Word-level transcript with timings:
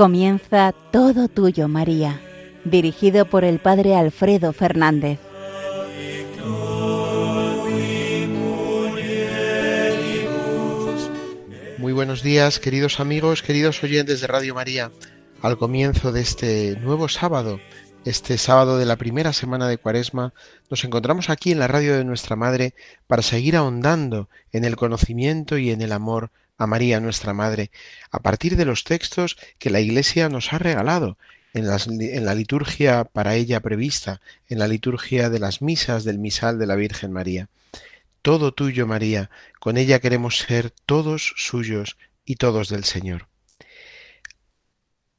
Comienza 0.00 0.72
Todo 0.90 1.28
Tuyo, 1.28 1.68
María, 1.68 2.22
dirigido 2.64 3.26
por 3.26 3.44
el 3.44 3.58
Padre 3.58 3.96
Alfredo 3.96 4.54
Fernández. 4.54 5.18
Muy 11.76 11.92
buenos 11.92 12.22
días, 12.22 12.58
queridos 12.60 12.98
amigos, 12.98 13.42
queridos 13.42 13.84
oyentes 13.84 14.22
de 14.22 14.26
Radio 14.26 14.54
María. 14.54 14.90
Al 15.42 15.58
comienzo 15.58 16.12
de 16.12 16.22
este 16.22 16.78
nuevo 16.80 17.10
sábado, 17.10 17.60
este 18.04 18.38
sábado 18.38 18.78
de 18.78 18.86
la 18.86 18.96
primera 18.96 19.32
semana 19.32 19.68
de 19.68 19.78
Cuaresma, 19.78 20.32
nos 20.70 20.84
encontramos 20.84 21.28
aquí 21.28 21.52
en 21.52 21.58
la 21.58 21.68
radio 21.68 21.96
de 21.96 22.04
nuestra 22.04 22.36
Madre 22.36 22.74
para 23.06 23.22
seguir 23.22 23.56
ahondando 23.56 24.28
en 24.52 24.64
el 24.64 24.76
conocimiento 24.76 25.58
y 25.58 25.70
en 25.70 25.82
el 25.82 25.92
amor 25.92 26.30
a 26.56 26.66
María 26.66 27.00
nuestra 27.00 27.34
Madre, 27.34 27.70
a 28.10 28.20
partir 28.20 28.56
de 28.56 28.64
los 28.64 28.84
textos 28.84 29.36
que 29.58 29.70
la 29.70 29.80
Iglesia 29.80 30.28
nos 30.28 30.52
ha 30.52 30.58
regalado 30.58 31.16
en, 31.54 31.66
en, 31.66 32.24
la 32.24 32.34
liturgia 32.34 33.04
para 33.04 33.34
ella 33.34 33.60
prevista, 33.60 34.20
en 34.48 34.58
la 34.58 34.68
liturgia 34.68 35.30
de 35.30 35.38
las 35.38 35.62
misas 35.62 36.04
del 36.04 36.18
misal 36.18 36.58
de 36.58 36.66
la 36.66 36.76
Virgen 36.76 37.12
María. 37.12 37.48
Todo 38.22 38.52
tuyo, 38.52 38.86
María, 38.86 39.30
con 39.58 39.78
ella 39.78 39.98
queremos 39.98 40.38
ser 40.38 40.70
todos 40.86 41.32
suyos 41.36 41.96
y 42.24 42.36
todos 42.36 42.68
del 42.68 42.84
Señor. 42.84 43.29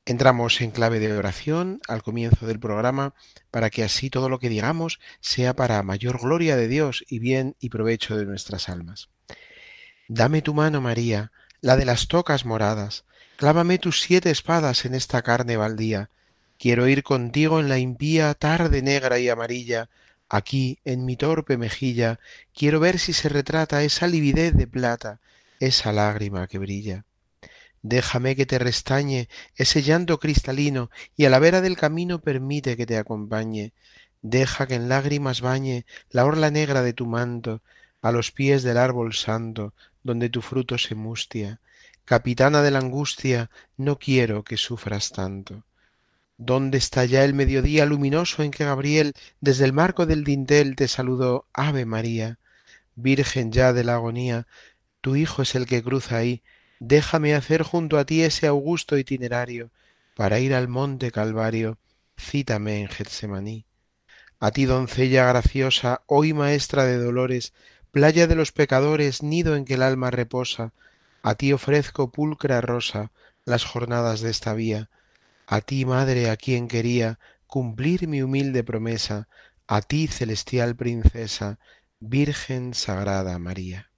Entramos 0.05 0.59
en 0.61 0.71
clave 0.71 0.99
de 0.99 1.15
oración 1.15 1.79
al 1.87 2.01
comienzo 2.01 2.47
del 2.47 2.59
programa 2.59 3.13
para 3.51 3.69
que 3.69 3.83
así 3.83 4.09
todo 4.09 4.29
lo 4.29 4.39
que 4.39 4.49
digamos 4.49 4.99
sea 5.19 5.55
para 5.55 5.83
mayor 5.83 6.19
gloria 6.19 6.55
de 6.55 6.67
Dios 6.67 7.05
y 7.07 7.19
bien 7.19 7.55
y 7.59 7.69
provecho 7.69 8.17
de 8.17 8.25
nuestras 8.25 8.67
almas. 8.67 9.09
Dame 10.07 10.41
tu 10.41 10.55
mano, 10.55 10.81
María, 10.81 11.31
la 11.61 11.77
de 11.77 11.85
las 11.85 12.07
tocas 12.07 12.45
moradas, 12.45 13.05
clávame 13.37 13.77
tus 13.77 14.01
siete 14.01 14.31
espadas 14.31 14.85
en 14.85 14.95
esta 14.95 15.21
carne 15.21 15.55
baldía. 15.55 16.09
Quiero 16.57 16.87
ir 16.87 17.03
contigo 17.03 17.59
en 17.59 17.69
la 17.69 17.77
impía 17.77 18.33
tarde 18.33 18.81
negra 18.81 19.19
y 19.19 19.29
amarilla, 19.29 19.89
aquí 20.27 20.79
en 20.83 21.05
mi 21.05 21.15
torpe 21.15 21.57
mejilla, 21.57 22.19
quiero 22.55 22.79
ver 22.79 22.97
si 22.97 23.13
se 23.13 23.29
retrata 23.29 23.83
esa 23.83 24.07
lividez 24.07 24.55
de 24.55 24.65
plata, 24.65 25.19
esa 25.59 25.91
lágrima 25.91 26.47
que 26.47 26.57
brilla. 26.57 27.05
Déjame 27.83 28.35
que 28.35 28.45
te 28.45 28.59
restañe 28.59 29.27
ese 29.55 29.81
llanto 29.81 30.19
cristalino 30.19 30.91
y 31.15 31.25
a 31.25 31.29
la 31.29 31.39
vera 31.39 31.61
del 31.61 31.77
camino 31.77 32.21
permite 32.21 32.77
que 32.77 32.85
te 32.85 32.97
acompañe. 32.97 33.73
Deja 34.21 34.67
que 34.67 34.75
en 34.75 34.87
lágrimas 34.87 35.41
bañe 35.41 35.85
la 36.09 36.25
orla 36.25 36.51
negra 36.51 36.83
de 36.83 36.93
tu 36.93 37.07
manto, 37.07 37.61
a 38.01 38.11
los 38.11 38.31
pies 38.31 38.63
del 38.63 38.77
árbol 38.77 39.13
santo, 39.13 39.73
donde 40.03 40.29
tu 40.29 40.41
fruto 40.41 40.77
se 40.77 40.95
mustia. 40.95 41.59
Capitana 42.05 42.61
de 42.61 42.71
la 42.71 42.79
angustia, 42.79 43.49
no 43.77 43.97
quiero 43.97 44.43
que 44.43 44.57
sufras 44.57 45.11
tanto. 45.11 45.63
¿Dónde 46.37 46.77
está 46.77 47.05
ya 47.05 47.23
el 47.23 47.33
mediodía 47.33 47.85
luminoso 47.85 48.41
en 48.41 48.51
que 48.51 48.65
Gabriel 48.65 49.13
desde 49.39 49.65
el 49.65 49.73
marco 49.73 50.05
del 50.05 50.23
dintel 50.23 50.75
te 50.75 50.87
saludó 50.87 51.45
Ave 51.53 51.85
María? 51.85 52.39
Virgen 52.95 53.51
ya 53.51 53.73
de 53.73 53.83
la 53.83 53.95
agonía, 53.95 54.47
tu 55.01 55.15
Hijo 55.15 55.43
es 55.43 55.55
el 55.55 55.65
que 55.65 55.83
cruza 55.83 56.17
ahí, 56.17 56.41
déjame 56.81 57.35
hacer 57.35 57.61
junto 57.61 57.99
a 57.99 58.05
ti 58.05 58.23
ese 58.23 58.47
augusto 58.47 58.97
itinerario, 58.97 59.69
para 60.15 60.39
ir 60.39 60.55
al 60.55 60.67
monte 60.67 61.11
Calvario, 61.11 61.77
cítame 62.17 62.81
en 62.81 62.87
Getsemaní. 62.87 63.65
A 64.39 64.49
ti, 64.49 64.65
doncella 64.65 65.27
graciosa, 65.27 66.01
hoy 66.07 66.33
maestra 66.33 66.85
de 66.85 66.97
dolores, 66.97 67.53
playa 67.91 68.25
de 68.25 68.33
los 68.33 68.51
pecadores, 68.51 69.21
nido 69.21 69.55
en 69.55 69.63
que 69.63 69.75
el 69.75 69.83
alma 69.83 70.09
reposa, 70.09 70.73
a 71.21 71.35
ti 71.35 71.53
ofrezco 71.53 72.11
pulcra 72.11 72.61
rosa 72.61 73.11
las 73.45 73.63
jornadas 73.63 74.21
de 74.21 74.31
esta 74.31 74.55
vía, 74.55 74.89
a 75.45 75.61
ti, 75.61 75.85
madre, 75.85 76.31
a 76.31 76.35
quien 76.35 76.67
quería 76.67 77.19
cumplir 77.45 78.07
mi 78.07 78.23
humilde 78.23 78.63
promesa, 78.63 79.27
a 79.67 79.81
ti, 79.81 80.07
celestial 80.07 80.75
princesa, 80.75 81.59
Virgen 81.99 82.73
Sagrada 82.73 83.37
María. 83.37 83.90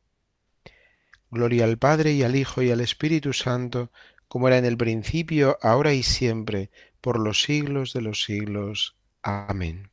Gloria 1.33 1.65
al 1.65 1.77
Padre 1.77 2.13
y 2.13 2.23
al 2.23 2.35
Hijo 2.35 2.61
y 2.61 2.71
al 2.71 2.79
Espíritu 2.79 3.33
Santo, 3.33 3.91
como 4.27 4.47
era 4.47 4.57
en 4.57 4.65
el 4.65 4.77
principio, 4.77 5.57
ahora 5.61 5.93
y 5.93 6.03
siempre, 6.03 6.69
por 7.01 7.19
los 7.19 7.41
siglos 7.41 7.91
de 7.93 8.01
los 8.01 8.23
siglos. 8.23 8.95
Amén. 9.23 9.89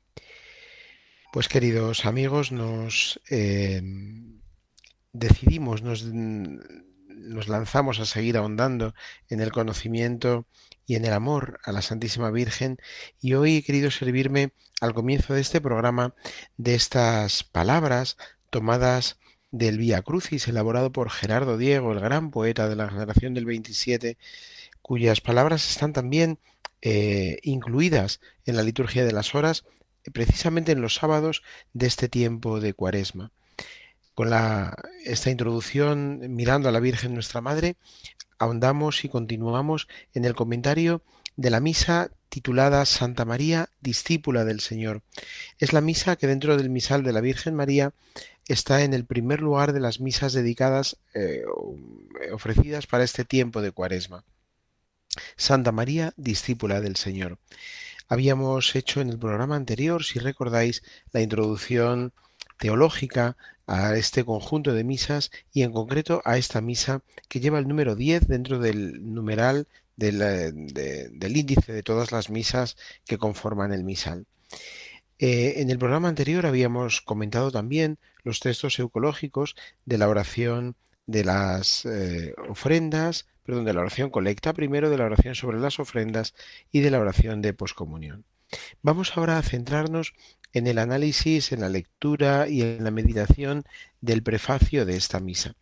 Pues 1.33 1.49
queridos 1.49 2.07
amigos, 2.07 2.53
nos 2.53 3.21
eh, 3.31 3.81
decidimos, 5.13 5.83
nos, 5.83 6.05
nos 6.05 7.49
lanzamos 7.49 8.01
a 8.01 8.05
seguir 8.05 8.37
ahondando 8.37 8.95
en 9.29 9.41
el 9.41 9.53
conocimiento 9.53 10.47
y 10.87 10.97
en 10.97 11.05
el 11.05 11.13
amor 11.13 11.61
a 11.65 11.73
la 11.73 11.83
Santísima 11.83 12.31
Virgen 12.31 12.79
y 13.21 13.35
hoy 13.35 13.59
he 13.59 13.63
querido 13.63 13.91
servirme 13.91 14.53
al 14.81 14.93
comienzo 14.93 15.35
de 15.35 15.41
este 15.41 15.61
programa 15.61 16.15
de 16.57 16.75
estas 16.75 17.45
palabras 17.45 18.17
tomadas 18.51 19.21
del 19.51 19.79
Vía 19.79 20.03
Crucis 20.03 20.49
elaborado 20.49 20.93
por 20.93 21.11
Gerardo 21.11 21.59
Diego, 21.59 21.93
el 21.93 22.01
gran 22.01 22.31
poeta 22.31 22.69
de 22.69 22.77
la 22.77 22.89
generación 22.89 23.35
del 23.35 23.47
27, 23.47 24.17
cuyas 24.83 25.21
palabras 25.21 25.69
están 25.71 25.93
también 25.93 26.39
eh, 26.83 27.39
incluidas 27.43 28.21
en 28.47 28.57
la 28.57 28.63
liturgia 28.63 29.05
de 29.05 29.13
las 29.13 29.35
horas 29.35 29.65
precisamente 30.13 30.73
en 30.73 30.81
los 30.81 30.95
sábados 30.95 31.43
de 31.75 31.87
este 31.87 32.09
tiempo 32.09 32.61
de 32.61 32.75
cuaresma. 32.75 33.33
Con 34.15 34.31
la, 34.31 34.77
esta 35.05 35.31
introducción, 35.31 36.35
mirando 36.35 36.69
a 36.69 36.73
la 36.73 36.81
Virgen 36.81 37.15
nuestra 37.15 37.41
Madre, 37.41 37.77
ahondamos 38.39 39.05
y 39.05 39.09
continuamos 39.09 39.89
en 40.15 40.25
el 40.25 40.35
comentario 40.35 41.03
de 41.37 41.51
la 41.51 41.61
misa 41.61 42.11
titulada 42.31 42.87
Santa 42.87 43.27
María, 43.27 43.69
discípula 43.81 44.45
del 44.47 44.61
Señor. 44.61 45.03
Es 45.59 45.75
la 45.75 45.83
misa 45.83 46.17
que 46.17 46.27
dentro 46.27 46.57
del 46.57 46.71
misal 46.71 47.03
de 47.03 47.13
la 47.13 47.21
Virgen 47.21 47.55
María 47.55 47.93
está 48.47 48.83
en 48.83 48.95
el 48.95 49.05
primer 49.05 49.43
lugar 49.43 49.73
de 49.73 49.81
las 49.81 50.01
misas 50.01 50.33
dedicadas, 50.33 50.97
eh, 51.13 51.43
ofrecidas 52.33 52.87
para 52.87 53.05
este 53.05 53.25
tiempo 53.25 53.61
de 53.61 53.73
cuaresma. 53.73 54.25
Santa 55.37 55.73
María, 55.73 56.15
discípula 56.17 56.81
del 56.81 56.97
Señor. 56.97 57.39
Habíamos 58.09 58.75
hecho 58.75 59.01
en 59.01 59.11
el 59.11 59.19
programa 59.19 59.57
anterior, 59.57 60.05
si 60.05 60.19
recordáis, 60.19 60.83
la 61.13 61.21
introducción 61.21 62.13
teológica 62.59 63.37
a 63.67 63.97
este 63.97 64.25
conjunto 64.25 64.73
de 64.73 64.85
misas 64.85 65.31
y 65.53 65.63
en 65.63 65.73
concreto 65.73 66.23
a 66.25 66.37
esta 66.37 66.61
misa 66.61 67.03
que 67.29 67.41
lleva 67.41 67.59
el 67.59 67.69
número 67.69 67.95
10 67.95 68.27
dentro 68.27 68.59
del 68.59 69.15
numeral 69.15 69.69
del, 70.01 71.37
índice 71.37 71.73
de 71.73 71.83
todas 71.83 72.11
las 72.11 72.31
misas 72.31 72.77
que 73.07 73.19
conforman 73.19 73.73
el 73.73 73.85
misal. 73.85 74.27
Eh, 75.19 75.55
en 75.61 75.71
el 75.71 75.79
programa 75.79 76.09
anterior 76.09 76.47
habíamos 76.47 77.03
comentado 77.03 77.51
también 77.51 77.99
los 78.23 78.41
textos 78.41 78.79
eucológicos 78.79 79.55
de 79.85 79.99
la 79.99 80.09
oración 80.09 80.77
de 81.07 81.25
las 81.25 81.85
eh, 81.85 82.35
ofrendas, 82.49 83.27
perdón, 83.45 83.65
de 83.67 83.75
la 83.75 83.81
oración 83.81 84.11
colecta 84.11 84.55
primero, 84.55 84.89
de 84.89 84.97
la 84.97 85.05
oración 85.05 85.35
sobre 85.35 85.61
las 85.61 85.79
ofrendas 85.79 86.35
y 86.73 86.81
de 86.81 86.91
la 86.91 87.01
oración 87.01 87.43
de 87.43 87.53
poscomunión. 87.53 88.25
Vamos 88.83 89.17
ahora 89.17 89.39
a 89.39 89.43
centrarnos 89.43 90.15
en 90.53 90.67
el 90.67 90.79
análisis, 90.79 91.53
en 91.53 91.61
la 91.61 91.69
lectura 91.69 92.49
y 92.49 92.63
en 92.63 92.83
la 92.83 92.91
meditación 92.91 93.65
del 94.01 94.23
prefacio 94.23 94.87
de 94.87 94.97
esta 94.97 95.21
misa. 95.21 95.55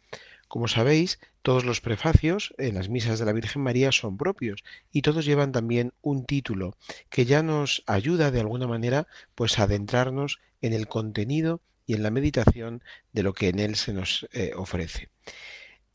Como 0.48 0.66
sabéis, 0.66 1.20
todos 1.42 1.64
los 1.64 1.80
prefacios 1.82 2.54
en 2.58 2.74
las 2.74 2.88
misas 2.88 3.18
de 3.18 3.26
la 3.26 3.32
Virgen 3.32 3.62
María 3.62 3.92
son 3.92 4.16
propios 4.16 4.64
y 4.90 5.02
todos 5.02 5.26
llevan 5.26 5.52
también 5.52 5.92
un 6.00 6.24
título 6.24 6.76
que 7.10 7.26
ya 7.26 7.42
nos 7.42 7.82
ayuda 7.86 8.30
de 8.30 8.40
alguna 8.40 8.66
manera 8.66 9.06
pues 9.34 9.58
a 9.58 9.64
adentrarnos 9.64 10.40
en 10.62 10.72
el 10.72 10.88
contenido 10.88 11.60
y 11.86 11.94
en 11.94 12.02
la 12.02 12.10
meditación 12.10 12.82
de 13.12 13.22
lo 13.22 13.34
que 13.34 13.48
en 13.48 13.58
él 13.58 13.76
se 13.76 13.92
nos 13.92 14.26
eh, 14.32 14.52
ofrece. 14.56 15.10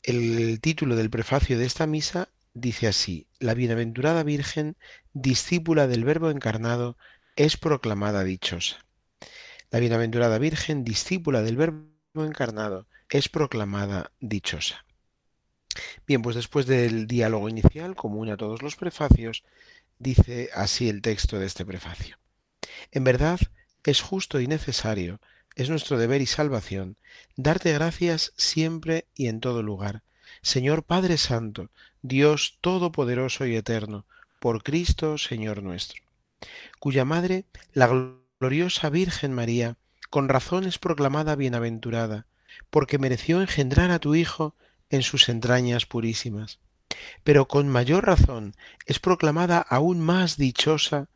El 0.02 0.60
título 0.60 0.96
del 0.96 1.10
prefacio 1.10 1.58
de 1.58 1.66
esta 1.66 1.86
misa 1.86 2.28
dice 2.52 2.86
así, 2.86 3.26
La 3.40 3.54
bienaventurada 3.54 4.22
Virgen, 4.22 4.76
discípula 5.12 5.86
del 5.86 6.04
Verbo 6.04 6.30
encarnado, 6.30 6.96
es 7.36 7.56
proclamada 7.56 8.22
dichosa. 8.22 8.84
La 9.70 9.80
bienaventurada 9.80 10.38
Virgen, 10.38 10.84
discípula 10.84 11.42
del 11.42 11.56
Verbo 11.56 11.88
encarnado, 12.14 12.86
es 13.08 13.28
proclamada 13.28 14.12
dichosa. 14.20 14.84
Bien, 16.06 16.22
pues 16.22 16.36
después 16.36 16.66
del 16.66 17.06
diálogo 17.06 17.48
inicial, 17.48 17.96
común 17.96 18.30
a 18.30 18.36
todos 18.36 18.62
los 18.62 18.76
prefacios, 18.76 19.44
dice 19.98 20.50
así 20.54 20.88
el 20.88 21.02
texto 21.02 21.38
de 21.38 21.46
este 21.46 21.64
prefacio. 21.64 22.18
En 22.92 23.04
verdad, 23.04 23.40
es 23.82 24.00
justo 24.00 24.40
y 24.40 24.46
necesario 24.46 25.20
es 25.56 25.70
nuestro 25.70 25.98
deber 25.98 26.20
y 26.20 26.26
salvación 26.26 26.96
darte 27.36 27.72
gracias 27.72 28.32
siempre 28.36 29.06
y 29.14 29.28
en 29.28 29.40
todo 29.40 29.62
lugar. 29.62 30.02
Señor 30.42 30.82
Padre 30.82 31.16
Santo, 31.16 31.70
Dios 32.02 32.58
Todopoderoso 32.60 33.46
y 33.46 33.54
Eterno, 33.54 34.06
por 34.40 34.62
Cristo 34.62 35.16
Señor 35.16 35.62
nuestro, 35.62 36.02
cuya 36.80 37.04
Madre, 37.04 37.44
la 37.72 38.14
gloriosa 38.40 38.90
Virgen 38.90 39.32
María, 39.32 39.76
con 40.10 40.28
razón 40.28 40.64
es 40.64 40.78
proclamada 40.78 41.36
bienaventurada, 41.36 42.26
porque 42.70 42.98
mereció 42.98 43.40
engendrar 43.40 43.90
a 43.90 43.98
tu 43.98 44.14
Hijo 44.14 44.54
en 44.90 45.02
sus 45.02 45.28
entrañas 45.28 45.86
purísimas. 45.86 46.60
pero 47.24 47.48
con 47.48 47.68
mayor 47.68 48.06
razón 48.06 48.54
es 48.86 48.98
proclamada 49.00 49.58
aún 49.58 50.00
más 50.00 50.36
dichosa 50.36 51.08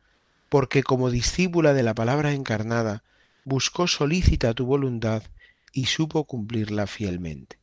porque 0.49 0.83
como 0.83 1.09
discípula 1.09 1.73
de 1.73 1.83
la 1.83 1.93
palabra 1.93 2.33
encarnada 2.33 3.03
buscó 3.45 3.87
solícita 3.87 4.53
tu 4.53 4.65
voluntad 4.65 5.23
y 5.71 5.85
supo 5.85 6.25
cumplirla 6.25 6.87
fielmente. 6.87 7.59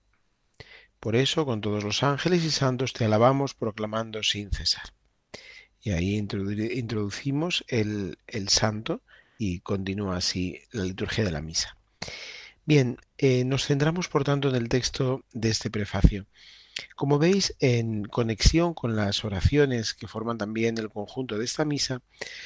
Por 1.01 1.17
eso, 1.17 1.45
con 1.45 1.61
todos 1.61 1.85
los 1.85 2.03
ángeles 2.03 2.45
y 2.45 2.51
santos 2.51 2.93
te 2.93 3.05
alabamos 3.05 3.55
proclamando 3.55 4.23
sin 4.23 4.51
cesar. 4.51 4.95
Y 5.81 5.91
ahí 5.91 6.17
introducimos 6.17 7.65
el, 7.69 8.19
el 8.27 8.49
santo 8.49 9.03
y 9.39 9.61
continúa 9.61 10.17
así 10.17 10.61
la 10.73 10.85
liturgia 10.85 11.25
de 11.25 11.31
la 11.31 11.43
misa. 11.43 11.77
Bien, 12.65 12.99
eh, 13.19 13.45
nos 13.45 13.67
centramos 13.67 14.09
por 14.09 14.25
tanto 14.25 14.49
en 14.49 14.55
el 14.55 14.69
texto 14.69 15.25
de 15.33 15.51
este 15.51 15.71
prefacio. 15.71 16.27
Como 16.95 17.19
veis, 17.19 17.55
en 17.61 18.05
conexión 18.05 18.75
con 18.75 18.97
las 18.97 19.25
oraciones 19.25 19.95
que 19.95 20.09
forman 20.09 20.37
también 20.37 20.77
el 20.77 20.91
conjunto 20.91 21.39
de 21.39 21.45
esta 21.45 21.65
misa, 21.65 22.03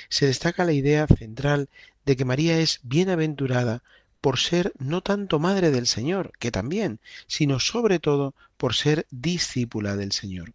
se 0.08 0.26
destaca 0.26 0.64
la 0.64 0.72
idea 0.72 1.06
central 1.06 1.68
de 2.04 2.16
que 2.16 2.24
María 2.24 2.58
es 2.58 2.80
bienaventurada 2.82 3.82
por 4.20 4.38
ser 4.38 4.72
no 4.78 5.02
tanto 5.02 5.38
madre 5.38 5.70
del 5.70 5.86
Señor, 5.86 6.32
que 6.38 6.50
también, 6.50 7.00
sino 7.26 7.58
sobre 7.58 7.98
todo 7.98 8.34
por 8.56 8.74
ser 8.74 9.06
discípula 9.10 9.96
del 9.96 10.12
Señor. 10.12 10.52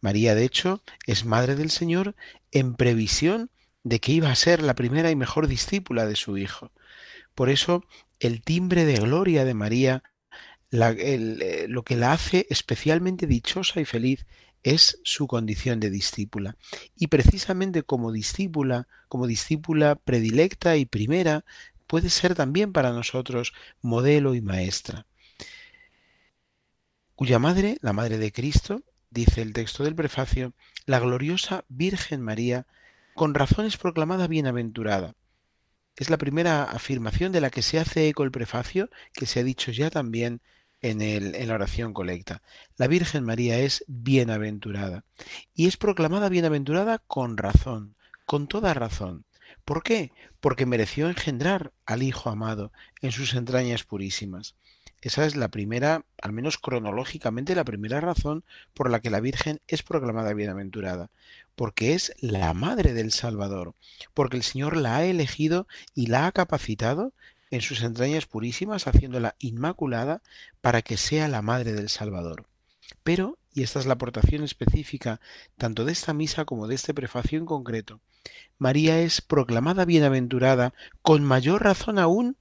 María, 0.00 0.34
de 0.34 0.44
hecho, 0.44 0.82
es 1.06 1.24
madre 1.24 1.54
del 1.56 1.70
Señor 1.70 2.14
en 2.52 2.74
previsión 2.74 3.50
de 3.84 4.00
que 4.00 4.12
iba 4.12 4.30
a 4.30 4.36
ser 4.36 4.62
la 4.62 4.74
primera 4.74 5.10
y 5.10 5.16
mejor 5.16 5.46
discípula 5.46 6.06
de 6.06 6.16
su 6.16 6.36
Hijo. 6.36 6.70
Por 7.34 7.48
eso, 7.48 7.84
el 8.20 8.42
timbre 8.42 8.84
de 8.84 8.98
gloria 8.98 9.44
de 9.44 9.54
María, 9.54 10.02
eh, 10.70 11.66
lo 11.68 11.82
que 11.82 11.96
la 11.96 12.12
hace 12.12 12.46
especialmente 12.50 13.26
dichosa 13.26 13.80
y 13.80 13.84
feliz, 13.84 14.26
es 14.62 15.00
su 15.04 15.26
condición 15.26 15.80
de 15.80 15.90
discípula. 15.90 16.56
Y 16.96 17.08
precisamente 17.08 17.82
como 17.82 18.12
discípula, 18.12 18.86
como 19.08 19.26
discípula 19.26 19.96
predilecta 19.96 20.76
y 20.76 20.84
primera, 20.84 21.44
puede 21.86 22.10
ser 22.10 22.34
también 22.34 22.72
para 22.72 22.92
nosotros 22.92 23.52
modelo 23.80 24.34
y 24.34 24.42
maestra. 24.42 25.06
Cuya 27.14 27.38
madre, 27.38 27.78
la 27.80 27.92
madre 27.92 28.18
de 28.18 28.32
Cristo, 28.32 28.82
dice 29.10 29.42
el 29.42 29.52
texto 29.52 29.84
del 29.84 29.94
prefacio, 29.94 30.52
la 30.86 31.00
gloriosa 31.00 31.64
Virgen 31.68 32.20
María, 32.20 32.66
con 33.14 33.34
razón 33.34 33.66
es 33.66 33.76
proclamada 33.76 34.26
bienaventurada. 34.26 35.14
Es 35.96 36.10
la 36.10 36.18
primera 36.18 36.64
afirmación 36.64 37.32
de 37.32 37.40
la 37.40 37.50
que 37.50 37.62
se 37.62 37.78
hace 37.78 38.08
eco 38.08 38.24
el 38.24 38.30
prefacio, 38.30 38.88
que 39.12 39.26
se 39.26 39.40
ha 39.40 39.44
dicho 39.44 39.70
ya 39.70 39.90
también 39.90 40.40
en, 40.80 41.02
el, 41.02 41.34
en 41.34 41.48
la 41.48 41.54
oración 41.54 41.92
colecta. 41.92 42.42
La 42.76 42.86
Virgen 42.86 43.24
María 43.24 43.58
es 43.58 43.84
bienaventurada 43.86 45.04
y 45.54 45.66
es 45.66 45.76
proclamada 45.76 46.28
bienaventurada 46.28 46.98
con 47.06 47.36
razón, 47.36 47.96
con 48.24 48.46
toda 48.46 48.74
razón. 48.74 49.24
¿Por 49.64 49.82
qué? 49.82 50.12
Porque 50.40 50.66
mereció 50.66 51.08
engendrar 51.08 51.72
al 51.84 52.02
Hijo 52.02 52.30
amado 52.30 52.72
en 53.02 53.12
sus 53.12 53.34
entrañas 53.34 53.84
purísimas. 53.84 54.56
Esa 55.02 55.24
es 55.24 55.34
la 55.34 55.48
primera, 55.48 56.04
al 56.20 56.32
menos 56.32 56.58
cronológicamente, 56.58 57.54
la 57.54 57.64
primera 57.64 58.00
razón 58.00 58.44
por 58.74 58.90
la 58.90 59.00
que 59.00 59.10
la 59.10 59.20
Virgen 59.20 59.60
es 59.66 59.82
proclamada 59.82 60.34
bienaventurada, 60.34 61.10
porque 61.54 61.94
es 61.94 62.14
la 62.20 62.52
madre 62.52 62.92
del 62.92 63.10
Salvador, 63.12 63.74
porque 64.12 64.36
el 64.36 64.42
Señor 64.42 64.76
la 64.76 64.96
ha 64.96 65.04
elegido 65.04 65.66
y 65.94 66.06
la 66.06 66.26
ha 66.26 66.32
capacitado 66.32 67.12
en 67.50 67.62
sus 67.62 67.82
entrañas 67.82 68.26
purísimas, 68.26 68.86
haciéndola 68.86 69.36
inmaculada 69.38 70.22
para 70.60 70.82
que 70.82 70.96
sea 70.96 71.28
la 71.28 71.42
madre 71.42 71.72
del 71.72 71.88
Salvador. 71.88 72.46
Pero, 73.02 73.38
y 73.54 73.62
esta 73.62 73.80
es 73.80 73.86
la 73.86 73.94
aportación 73.94 74.44
específica 74.44 75.20
tanto 75.56 75.84
de 75.84 75.92
esta 75.92 76.14
misa 76.14 76.44
como 76.44 76.68
de 76.68 76.74
este 76.74 76.94
prefacio 76.94 77.38
en 77.38 77.46
concreto, 77.46 78.00
María 78.58 79.00
es 79.00 79.22
proclamada 79.22 79.86
bienaventurada 79.86 80.74
con 81.00 81.24
mayor 81.24 81.64
razón 81.64 81.98
aún 81.98 82.36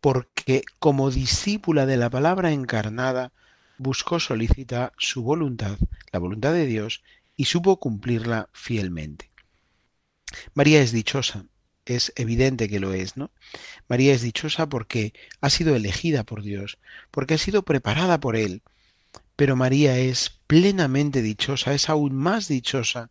porque 0.00 0.62
como 0.78 1.10
discípula 1.10 1.86
de 1.86 1.96
la 1.96 2.10
palabra 2.10 2.52
encarnada 2.52 3.32
buscó 3.78 4.20
solícita 4.20 4.92
su 4.98 5.22
voluntad, 5.22 5.78
la 6.12 6.18
voluntad 6.18 6.52
de 6.52 6.66
Dios, 6.66 7.02
y 7.36 7.46
supo 7.46 7.78
cumplirla 7.80 8.48
fielmente. 8.52 9.30
María 10.54 10.82
es 10.82 10.92
dichosa, 10.92 11.46
es 11.86 12.12
evidente 12.16 12.68
que 12.68 12.80
lo 12.80 12.92
es, 12.92 13.16
¿no? 13.16 13.30
María 13.88 14.12
es 14.12 14.22
dichosa 14.22 14.68
porque 14.68 15.14
ha 15.40 15.50
sido 15.50 15.74
elegida 15.74 16.24
por 16.24 16.42
Dios, 16.42 16.78
porque 17.10 17.34
ha 17.34 17.38
sido 17.38 17.62
preparada 17.62 18.20
por 18.20 18.36
Él, 18.36 18.62
pero 19.36 19.56
María 19.56 19.98
es 19.98 20.38
plenamente 20.46 21.22
dichosa, 21.22 21.72
es 21.72 21.88
aún 21.88 22.14
más 22.14 22.46
dichosa 22.48 23.10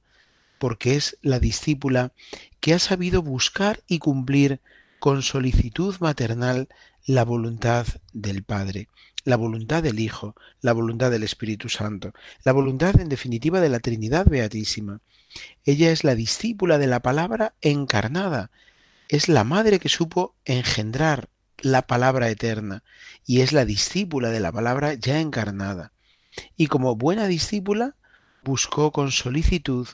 porque 0.59 0.95
es 0.95 1.17
la 1.21 1.39
discípula 1.39 2.11
que 2.59 2.73
ha 2.73 2.79
sabido 2.79 3.21
buscar 3.23 3.81
y 3.87 3.99
cumplir 3.99 4.61
con 4.99 5.21
solicitud 5.21 5.95
maternal 5.99 6.67
la 7.05 7.23
voluntad 7.23 7.87
del 8.13 8.43
Padre, 8.43 8.89
la 9.23 9.37
voluntad 9.37 9.81
del 9.81 9.99
Hijo, 9.99 10.35
la 10.61 10.73
voluntad 10.73 11.09
del 11.09 11.23
Espíritu 11.23 11.69
Santo, 11.69 12.13
la 12.43 12.51
voluntad 12.51 12.99
en 12.99 13.09
definitiva 13.09 13.61
de 13.61 13.69
la 13.69 13.79
Trinidad 13.79 14.27
Beatísima. 14.27 15.01
Ella 15.63 15.91
es 15.91 16.03
la 16.03 16.15
discípula 16.15 16.77
de 16.77 16.87
la 16.87 17.01
palabra 17.01 17.53
encarnada, 17.61 18.51
es 19.07 19.29
la 19.29 19.43
madre 19.43 19.79
que 19.79 19.89
supo 19.89 20.35
engendrar 20.45 21.29
la 21.61 21.83
palabra 21.83 22.29
eterna 22.29 22.83
y 23.25 23.41
es 23.41 23.53
la 23.53 23.65
discípula 23.65 24.29
de 24.29 24.39
la 24.39 24.51
palabra 24.51 24.93
ya 24.93 25.19
encarnada. 25.19 25.93
Y 26.55 26.67
como 26.67 26.95
buena 26.95 27.27
discípula 27.27 27.95
buscó 28.43 28.91
con 28.91 29.11
solicitud 29.11 29.87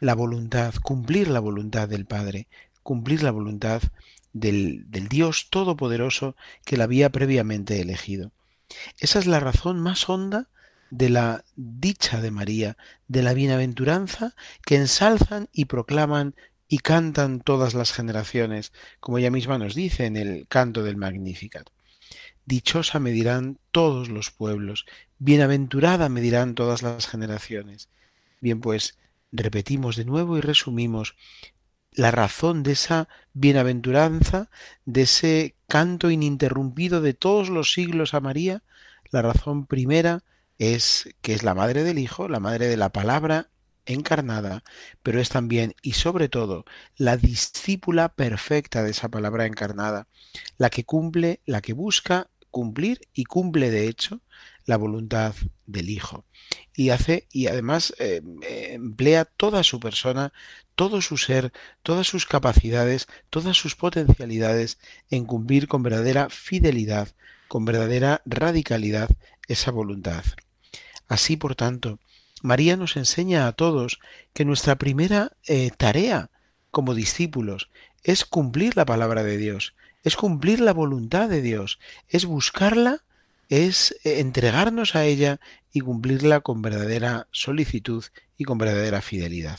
la 0.00 0.14
voluntad, 0.14 0.74
cumplir 0.82 1.28
la 1.28 1.40
voluntad 1.40 1.88
del 1.88 2.06
Padre, 2.06 2.48
cumplir 2.82 3.22
la 3.22 3.30
voluntad 3.30 3.82
del, 4.34 4.84
del 4.90 5.08
Dios 5.08 5.48
Todopoderoso 5.48 6.36
que 6.66 6.76
la 6.76 6.84
había 6.84 7.10
previamente 7.10 7.80
elegido. 7.80 8.32
Esa 8.98 9.18
es 9.18 9.26
la 9.26 9.40
razón 9.40 9.80
más 9.80 10.08
honda 10.08 10.48
de 10.90 11.08
la 11.08 11.44
dicha 11.56 12.20
de 12.20 12.30
María, 12.30 12.76
de 13.08 13.22
la 13.22 13.34
bienaventuranza 13.34 14.34
que 14.64 14.76
ensalzan 14.76 15.48
y 15.52 15.64
proclaman 15.64 16.34
y 16.68 16.78
cantan 16.78 17.40
todas 17.40 17.74
las 17.74 17.92
generaciones, 17.92 18.72
como 19.00 19.18
ella 19.18 19.30
misma 19.30 19.58
nos 19.58 19.74
dice 19.74 20.06
en 20.06 20.16
el 20.16 20.46
canto 20.48 20.82
del 20.82 20.96
Magnificat. 20.96 21.68
Dichosa 22.46 23.00
me 23.00 23.12
dirán 23.12 23.58
todos 23.70 24.08
los 24.08 24.30
pueblos, 24.30 24.84
bienaventurada 25.18 26.08
me 26.08 26.20
dirán 26.20 26.54
todas 26.54 26.82
las 26.82 27.06
generaciones. 27.06 27.88
Bien, 28.40 28.60
pues 28.60 28.98
repetimos 29.32 29.96
de 29.96 30.04
nuevo 30.04 30.38
y 30.38 30.42
resumimos 30.42 31.16
la 31.94 32.10
razón 32.10 32.62
de 32.62 32.72
esa 32.72 33.08
bienaventuranza, 33.32 34.50
de 34.84 35.02
ese 35.02 35.54
canto 35.68 36.10
ininterrumpido 36.10 37.00
de 37.00 37.14
todos 37.14 37.48
los 37.48 37.72
siglos 37.72 38.14
a 38.14 38.20
María, 38.20 38.62
la 39.10 39.22
razón 39.22 39.66
primera 39.66 40.22
es 40.58 41.08
que 41.22 41.34
es 41.34 41.42
la 41.42 41.54
madre 41.54 41.84
del 41.84 41.98
Hijo, 41.98 42.28
la 42.28 42.40
madre 42.40 42.66
de 42.68 42.76
la 42.76 42.90
palabra 42.90 43.48
encarnada, 43.86 44.64
pero 45.02 45.20
es 45.20 45.28
también 45.28 45.74
y 45.82 45.92
sobre 45.92 46.28
todo 46.28 46.64
la 46.96 47.16
discípula 47.16 48.08
perfecta 48.08 48.82
de 48.82 48.90
esa 48.90 49.08
palabra 49.08 49.46
encarnada, 49.46 50.08
la 50.58 50.70
que 50.70 50.84
cumple, 50.84 51.40
la 51.44 51.60
que 51.60 51.74
busca 51.74 52.28
cumplir 52.54 53.00
y 53.12 53.24
cumple 53.24 53.68
de 53.72 53.88
hecho 53.88 54.20
la 54.64 54.76
voluntad 54.76 55.34
del 55.66 55.90
Hijo. 55.90 56.24
Y 56.72 56.90
hace, 56.90 57.26
y 57.32 57.48
además 57.48 57.92
eh, 57.98 58.22
emplea 58.70 59.24
toda 59.24 59.64
su 59.64 59.80
persona, 59.80 60.32
todo 60.76 61.02
su 61.02 61.16
ser, 61.16 61.52
todas 61.82 62.06
sus 62.06 62.26
capacidades, 62.26 63.08
todas 63.28 63.56
sus 63.56 63.74
potencialidades 63.74 64.78
en 65.10 65.24
cumplir 65.24 65.66
con 65.66 65.82
verdadera 65.82 66.30
fidelidad, 66.30 67.08
con 67.48 67.64
verdadera 67.64 68.22
radicalidad 68.24 69.10
esa 69.48 69.72
voluntad. 69.72 70.22
Así, 71.08 71.36
por 71.36 71.56
tanto, 71.56 71.98
María 72.40 72.76
nos 72.76 72.96
enseña 72.96 73.48
a 73.48 73.52
todos 73.52 73.98
que 74.32 74.44
nuestra 74.44 74.76
primera 74.76 75.32
eh, 75.48 75.72
tarea 75.76 76.30
como 76.70 76.94
discípulos 76.94 77.68
es 78.04 78.24
cumplir 78.24 78.76
la 78.76 78.84
palabra 78.84 79.24
de 79.24 79.38
Dios, 79.38 79.74
es 80.04 80.16
cumplir 80.16 80.60
la 80.60 80.72
voluntad 80.72 81.28
de 81.28 81.42
Dios, 81.42 81.80
es 82.08 82.24
buscarla 82.24 83.02
es 83.48 83.92
eh, 84.04 84.20
entregarnos 84.20 84.94
a 84.94 85.04
ella 85.04 85.40
y 85.72 85.80
cumplirla 85.80 86.40
con 86.40 86.62
verdadera 86.62 87.28
solicitud 87.30 88.04
y 88.36 88.44
con 88.44 88.58
verdadera 88.58 89.00
fidelidad. 89.02 89.58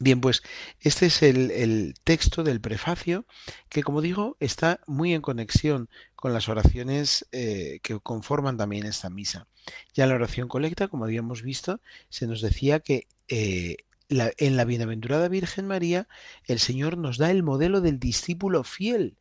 Bien, 0.00 0.20
pues 0.20 0.42
este 0.80 1.06
es 1.06 1.22
el, 1.22 1.94
texto 2.02 2.42
del 2.42 2.60
prefacio 2.60 3.24
que, 3.68 3.84
como 3.84 4.00
digo, 4.00 4.36
está 4.40 4.80
muy 4.86 5.14
en 5.14 5.22
conexión 5.22 5.88
con 6.16 6.32
las 6.32 6.48
oraciones 6.48 7.26
eh, 7.30 7.78
que 7.82 8.00
conforman 8.00 8.56
también 8.56 8.84
esta 8.84 9.10
misa. 9.10 9.46
Ya 9.94 10.04
en 10.04 10.10
la 10.10 10.16
oración 10.16 10.48
colecta, 10.48 10.88
como 10.88 11.04
habíamos 11.04 11.42
visto, 11.42 11.80
se 12.08 12.26
nos 12.26 12.40
decía 12.40 12.80
que 12.80 13.06
eh, 13.28 13.76
en 14.12 14.56
la 14.56 14.64
bienaventurada 14.64 15.28
Virgen 15.28 15.66
María 15.66 16.08
el 16.46 16.58
Señor 16.58 16.98
nos 16.98 17.18
da 17.18 17.30
el 17.30 17.42
modelo 17.42 17.80
del 17.80 17.98
discípulo 17.98 18.64
fiel, 18.64 19.16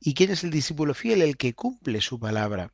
¿Y 0.00 0.14
quién 0.14 0.30
es 0.30 0.44
el 0.44 0.50
discípulo 0.50 0.94
fiel? 0.94 1.22
El 1.22 1.36
que 1.36 1.54
cumple 1.54 2.00
su 2.00 2.20
palabra. 2.20 2.72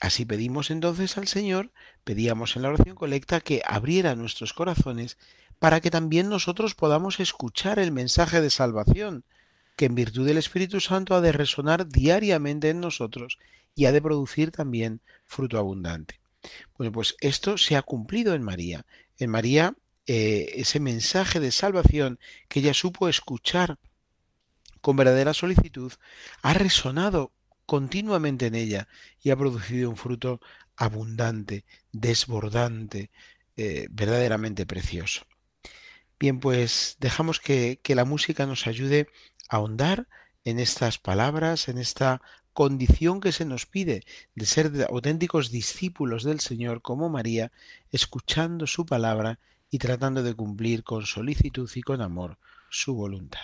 Así 0.00 0.24
pedimos 0.24 0.70
entonces 0.70 1.16
al 1.18 1.28
Señor, 1.28 1.72
pedíamos 2.04 2.56
en 2.56 2.62
la 2.62 2.70
oración 2.70 2.94
colecta 2.94 3.40
que 3.40 3.62
abriera 3.66 4.14
nuestros 4.14 4.52
corazones 4.52 5.18
para 5.58 5.80
que 5.80 5.90
también 5.90 6.28
nosotros 6.28 6.74
podamos 6.74 7.20
escuchar 7.20 7.78
el 7.78 7.92
mensaje 7.92 8.40
de 8.40 8.50
salvación, 8.50 9.24
que 9.76 9.86
en 9.86 9.94
virtud 9.94 10.26
del 10.26 10.38
Espíritu 10.38 10.80
Santo 10.80 11.14
ha 11.14 11.20
de 11.20 11.32
resonar 11.32 11.86
diariamente 11.86 12.70
en 12.70 12.80
nosotros 12.80 13.38
y 13.74 13.86
ha 13.86 13.92
de 13.92 14.02
producir 14.02 14.50
también 14.50 15.00
fruto 15.26 15.58
abundante. 15.58 16.20
Bueno, 16.76 16.92
pues 16.92 17.16
esto 17.20 17.58
se 17.58 17.76
ha 17.76 17.82
cumplido 17.82 18.34
en 18.34 18.42
María. 18.42 18.86
En 19.18 19.30
María, 19.30 19.74
eh, 20.06 20.52
ese 20.56 20.80
mensaje 20.80 21.40
de 21.40 21.52
salvación 21.52 22.18
que 22.48 22.60
ella 22.60 22.74
supo 22.74 23.08
escuchar 23.08 23.78
con 24.80 24.96
verdadera 24.96 25.34
solicitud, 25.34 25.92
ha 26.42 26.54
resonado 26.54 27.32
continuamente 27.66 28.46
en 28.46 28.54
ella 28.54 28.88
y 29.22 29.30
ha 29.30 29.36
producido 29.36 29.90
un 29.90 29.96
fruto 29.96 30.40
abundante, 30.76 31.64
desbordante, 31.92 33.10
eh, 33.56 33.88
verdaderamente 33.90 34.66
precioso. 34.66 35.26
Bien, 36.18 36.40
pues 36.40 36.96
dejamos 36.98 37.40
que, 37.40 37.80
que 37.82 37.94
la 37.94 38.04
música 38.04 38.46
nos 38.46 38.66
ayude 38.66 39.08
a 39.48 39.56
ahondar 39.56 40.08
en 40.44 40.58
estas 40.58 40.98
palabras, 40.98 41.68
en 41.68 41.78
esta 41.78 42.22
condición 42.52 43.20
que 43.20 43.32
se 43.32 43.44
nos 43.44 43.66
pide 43.66 44.02
de 44.34 44.46
ser 44.46 44.72
auténticos 44.88 45.50
discípulos 45.50 46.24
del 46.24 46.40
Señor 46.40 46.82
como 46.82 47.08
María, 47.08 47.52
escuchando 47.90 48.66
su 48.66 48.86
palabra 48.86 49.38
y 49.70 49.78
tratando 49.78 50.22
de 50.22 50.34
cumplir 50.34 50.82
con 50.82 51.06
solicitud 51.06 51.70
y 51.74 51.82
con 51.82 52.00
amor 52.02 52.38
su 52.68 52.94
voluntad. 52.94 53.40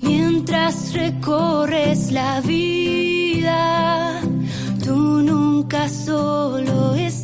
Mientras 0.00 0.92
recorres 0.92 2.12
la 2.12 2.40
vida, 2.42 4.20
tú 4.84 5.22
nunca 5.22 5.88
solo 5.88 6.94
estás 6.94 7.21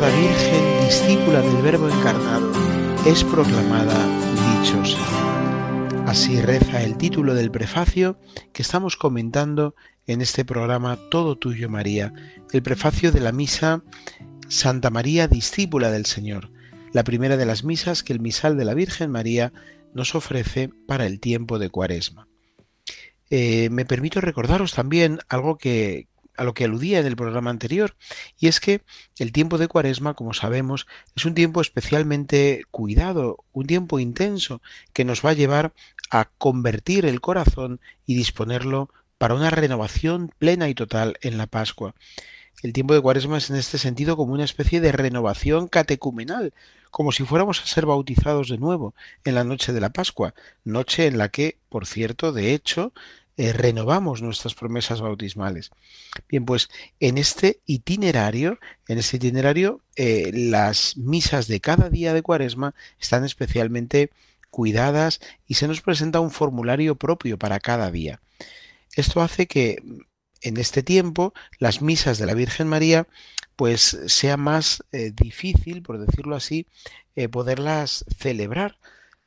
Virgen, 0.00 0.86
discípula 0.86 1.42
del 1.42 1.60
Verbo 1.62 1.86
encarnado, 1.86 2.50
es 3.04 3.22
proclamada 3.24 3.94
dichosa. 4.62 4.98
Así 6.06 6.40
reza 6.40 6.82
el 6.82 6.96
título 6.96 7.34
del 7.34 7.50
prefacio 7.50 8.18
que 8.54 8.62
estamos 8.62 8.96
comentando 8.96 9.74
en 10.06 10.22
este 10.22 10.46
programa 10.46 10.98
Todo 11.10 11.36
Tuyo 11.36 11.68
María, 11.68 12.14
el 12.52 12.62
prefacio 12.62 13.12
de 13.12 13.20
la 13.20 13.32
misa 13.32 13.82
Santa 14.48 14.88
María, 14.88 15.28
discípula 15.28 15.90
del 15.90 16.06
Señor, 16.06 16.50
la 16.92 17.04
primera 17.04 17.36
de 17.36 17.44
las 17.44 17.62
misas 17.62 18.02
que 18.02 18.14
el 18.14 18.20
misal 18.20 18.56
de 18.56 18.64
la 18.64 18.72
Virgen 18.72 19.10
María 19.10 19.52
nos 19.92 20.14
ofrece 20.14 20.70
para 20.86 21.04
el 21.04 21.20
tiempo 21.20 21.58
de 21.58 21.68
Cuaresma. 21.68 22.28
Eh, 23.28 23.68
me 23.70 23.84
permito 23.84 24.22
recordaros 24.22 24.72
también 24.72 25.18
algo 25.28 25.58
que, 25.58 26.08
a 26.36 26.44
lo 26.44 26.54
que 26.54 26.64
aludía 26.64 27.00
en 27.00 27.06
el 27.06 27.16
programa 27.16 27.50
anterior, 27.50 27.96
y 28.38 28.48
es 28.48 28.60
que 28.60 28.82
el 29.18 29.32
tiempo 29.32 29.58
de 29.58 29.68
Cuaresma, 29.68 30.14
como 30.14 30.34
sabemos, 30.34 30.86
es 31.14 31.24
un 31.24 31.34
tiempo 31.34 31.60
especialmente 31.60 32.64
cuidado, 32.70 33.44
un 33.52 33.66
tiempo 33.66 33.98
intenso 33.98 34.62
que 34.92 35.04
nos 35.04 35.24
va 35.24 35.30
a 35.30 35.34
llevar 35.34 35.72
a 36.10 36.26
convertir 36.38 37.06
el 37.06 37.20
corazón 37.20 37.80
y 38.06 38.14
disponerlo 38.14 38.90
para 39.18 39.34
una 39.34 39.50
renovación 39.50 40.32
plena 40.38 40.68
y 40.68 40.74
total 40.74 41.16
en 41.22 41.38
la 41.38 41.46
Pascua. 41.46 41.94
El 42.62 42.72
tiempo 42.72 42.94
de 42.94 43.00
Cuaresma 43.00 43.38
es 43.38 43.50
en 43.50 43.56
este 43.56 43.78
sentido 43.78 44.16
como 44.16 44.34
una 44.34 44.44
especie 44.44 44.80
de 44.80 44.92
renovación 44.92 45.68
catecumenal, 45.68 46.52
como 46.90 47.10
si 47.10 47.24
fuéramos 47.24 47.60
a 47.60 47.66
ser 47.66 47.86
bautizados 47.86 48.48
de 48.48 48.58
nuevo 48.58 48.94
en 49.24 49.34
la 49.34 49.44
noche 49.44 49.72
de 49.72 49.80
la 49.80 49.90
Pascua, 49.90 50.34
noche 50.64 51.06
en 51.06 51.18
la 51.18 51.30
que, 51.30 51.56
por 51.68 51.86
cierto, 51.86 52.32
de 52.32 52.52
hecho, 52.52 52.92
eh, 53.38 53.54
renovamos 53.54 54.20
nuestras 54.20 54.54
promesas 54.54 55.00
bautismales. 55.00 55.70
Bien, 56.28 56.44
pues 56.44 56.68
en 57.00 57.16
este 57.16 57.60
itinerario, 57.64 58.58
en 58.88 58.98
este 58.98 59.16
itinerario, 59.16 59.80
eh, 59.96 60.30
las 60.34 60.98
misas 60.98 61.46
de 61.46 61.60
cada 61.60 61.88
día 61.88 62.12
de 62.12 62.20
Cuaresma 62.22 62.74
están 63.00 63.24
especialmente 63.24 64.10
cuidadas 64.50 65.20
y 65.46 65.54
se 65.54 65.66
nos 65.66 65.80
presenta 65.80 66.20
un 66.20 66.30
formulario 66.30 66.96
propio 66.96 67.38
para 67.38 67.58
cada 67.58 67.90
día. 67.90 68.20
Esto 68.96 69.22
hace 69.22 69.46
que 69.46 69.82
en 70.42 70.56
este 70.58 70.82
tiempo 70.82 71.32
las 71.58 71.80
misas 71.80 72.18
de 72.18 72.26
la 72.26 72.34
Virgen 72.34 72.68
María 72.68 73.08
pues 73.56 73.98
sea 74.06 74.36
más 74.36 74.84
eh, 74.92 75.10
difícil, 75.10 75.82
por 75.82 75.98
decirlo 75.98 76.36
así, 76.36 76.66
poderlas 77.30 78.04
celebrar. 78.18 78.78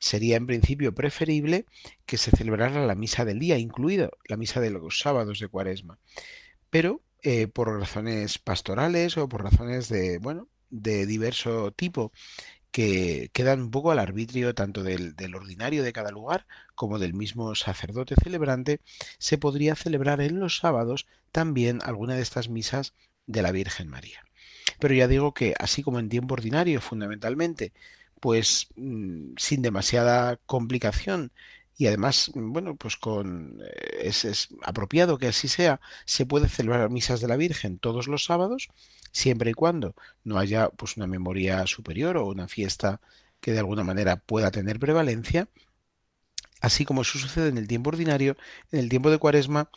Sería 0.05 0.37
en 0.37 0.45
principio 0.45 0.93
preferible 0.93 1.65
que 2.05 2.17
se 2.17 2.29
celebrara 2.29 2.85
la 2.85 2.93
misa 2.93 3.25
del 3.25 3.39
día, 3.39 3.57
incluido 3.57 4.11
la 4.27 4.37
misa 4.37 4.61
de 4.61 4.69
los 4.69 4.99
sábados 4.99 5.39
de 5.39 5.47
cuaresma. 5.47 5.97
Pero 6.69 7.01
eh, 7.23 7.47
por 7.47 7.75
razones 7.79 8.37
pastorales 8.37 9.17
o 9.17 9.27
por 9.27 9.41
razones 9.43 9.89
de, 9.89 10.19
bueno, 10.19 10.47
de 10.69 11.07
diverso 11.07 11.71
tipo, 11.71 12.11
que 12.69 13.31
quedan 13.33 13.61
un 13.61 13.71
poco 13.71 13.89
al 13.89 13.97
arbitrio 13.97 14.53
tanto 14.53 14.83
del, 14.83 15.15
del, 15.15 15.33
ordinario 15.33 15.81
de 15.81 15.91
cada 15.91 16.11
lugar 16.11 16.45
como 16.75 16.99
del 16.99 17.15
mismo 17.15 17.55
sacerdote 17.55 18.13
celebrante, 18.23 18.81
se 19.17 19.39
podría 19.39 19.73
celebrar 19.73 20.21
en 20.21 20.39
los 20.39 20.57
sábados 20.57 21.07
también 21.31 21.79
alguna 21.81 22.13
de 22.13 22.21
estas 22.21 22.47
misas 22.47 22.93
de 23.25 23.41
la 23.41 23.51
Virgen 23.51 23.87
María. 23.87 24.23
Pero 24.79 24.93
ya 24.93 25.07
digo 25.07 25.33
que 25.33 25.55
así 25.57 25.81
como 25.81 25.97
en 25.97 26.09
tiempo 26.09 26.35
ordinario 26.35 26.79
fundamentalmente, 26.79 27.73
pues 28.25 28.69
mm, 28.75 29.35
sin 29.37 29.61
demasiada 29.61 30.37
complicación. 30.47 31.31
Y 31.77 31.85
además, 31.85 32.31
bueno, 32.33 32.75
pues 32.75 32.97
con 32.97 33.61
eh, 33.63 33.99
es, 34.01 34.25
es, 34.25 34.49
apropiado 34.63 35.19
que 35.19 35.27
así 35.27 35.47
sea, 35.47 35.79
se 36.05 36.25
puede 36.25 36.49
celebrar 36.49 36.89
misas 36.89 37.21
de 37.21 37.27
la 37.27 37.37
Virgen 37.37 37.77
todos 37.77 38.07
los 38.07 38.25
sábados, 38.25 38.69
siempre 39.11 39.51
y 39.51 39.53
cuando 39.53 39.93
no 40.23 40.39
haya 40.39 40.69
pues 40.69 40.97
una 40.97 41.05
memoria 41.05 41.67
superior 41.67 42.17
o 42.17 42.25
una 42.25 42.47
fiesta 42.47 42.99
que 43.41 43.51
de 43.51 43.59
alguna 43.59 43.83
manera 43.83 44.15
pueda 44.15 44.49
tener 44.49 44.79
prevalencia, 44.79 45.47
así 46.61 46.83
como 46.83 47.03
eso 47.03 47.19
sucede 47.19 47.49
en 47.49 47.59
el 47.59 47.67
tiempo 47.67 47.89
ordinario, 47.89 48.37
en 48.71 48.79
el 48.79 48.89
tiempo 48.89 49.11
de 49.11 49.19
Cuaresma, 49.19 49.69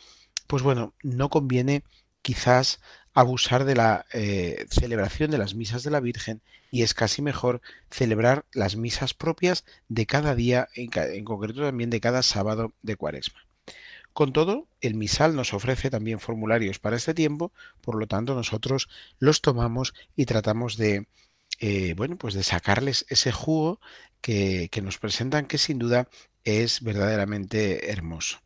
pues 0.47 0.63
bueno, 0.63 0.95
no 1.03 1.29
conviene 1.29 1.83
quizás 2.29 2.79
abusar 3.15 3.65
de 3.65 3.73
la 3.73 4.05
eh, 4.13 4.67
celebración 4.69 5.31
de 5.31 5.39
las 5.39 5.55
misas 5.55 5.81
de 5.81 5.89
la 5.89 5.99
Virgen 5.99 6.43
y 6.69 6.83
es 6.83 6.93
casi 6.93 7.23
mejor 7.23 7.59
celebrar 7.89 8.45
las 8.53 8.75
misas 8.75 9.15
propias 9.15 9.65
de 9.87 10.05
cada 10.05 10.35
día, 10.35 10.67
en, 10.75 11.25
concreto 11.25 11.63
también 11.63 11.89
de 11.89 11.99
cada 11.99 12.21
sábado 12.21 12.71
de 12.83 12.95
cuaresma. 12.95 13.39
Con 14.13 14.31
todo, 14.31 14.67
el 14.79 14.93
misal 14.93 15.35
nos 15.35 15.55
ofrece 15.55 15.89
también 15.89 16.19
formularios 16.19 16.77
para 16.77 16.97
este 16.97 17.15
tiempo, 17.15 17.51
por 17.81 17.95
lo 17.95 18.05
tanto 18.05 18.35
nosotros 18.35 18.89
los 19.17 19.41
tomamos 19.41 19.95
y 20.15 20.27
tratamos 20.27 20.77
de, 20.77 21.07
eh, 21.59 21.95
bueno, 21.97 22.15
pues 22.15 22.35
de 22.35 22.43
sacarles 22.43 23.07
ese 23.09 23.31
jugo 23.31 23.81
que, 24.21 24.69
nos 24.83 24.99
presentan, 24.99 25.47
que 25.47 25.57
sin 25.57 25.79
duda 25.79 26.07
es 26.43 26.83
verdaderamente 26.83 27.89
hermoso. 27.89 28.37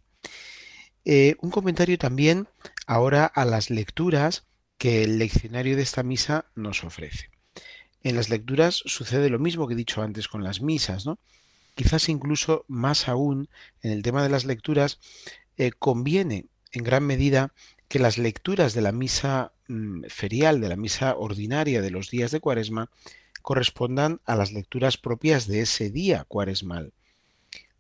Eh, 1.06 1.36
un 1.42 1.52
comentario 1.52 1.98
también 1.98 2.48
ahora 2.88 3.26
a 3.26 3.46
las 3.46 3.70
lecturas 3.70 4.46
que 4.78 5.04
el 5.04 5.20
leccionario 5.20 5.76
de 5.76 5.84
esta 5.84 6.04
misa 6.04 6.46
nos 6.56 6.84
ofrece. 6.84 7.30
En 8.04 8.16
las 8.16 8.30
lecturas 8.30 8.82
sucede 8.86 9.30
lo 9.30 9.40
mismo 9.40 9.68
que 9.68 9.74
he 9.74 9.78
dicho 9.78 10.02
antes 10.02 10.28
con 10.28 10.44
las 10.44 10.62
misas, 10.62 11.06
¿no? 11.06 11.20
Quizás 11.76 12.10
incluso 12.10 12.66
más 12.68 13.08
aún 13.08 13.50
en 13.82 13.92
el 13.92 14.04
tema 14.04 14.24
de 14.24 14.30
las 14.30 14.46
lecturas 14.46 15.00
eh, 15.58 15.72
conviene 15.72 16.46
en 16.72 16.84
gran 16.84 17.04
medida 17.04 17.54
que 17.88 18.00
las 18.00 18.18
lecturas 18.18 18.74
de 18.74 18.82
la 18.82 18.92
misa 18.92 19.54
mm, 19.68 20.04
ferial, 20.10 20.62
de 20.62 20.70
la 20.70 20.76
misa 20.76 21.16
ordinaria 21.16 21.82
de 21.82 21.92
los 21.92 22.10
días 22.10 22.32
de 22.32 22.40
cuaresma, 22.40 22.90
correspondan 23.42 24.22
a 24.26 24.36
las 24.36 24.52
lecturas 24.52 24.98
propias 24.98 25.48
de 25.48 25.62
ese 25.62 25.90
día 25.90 26.26
cuaresmal. 26.28 26.94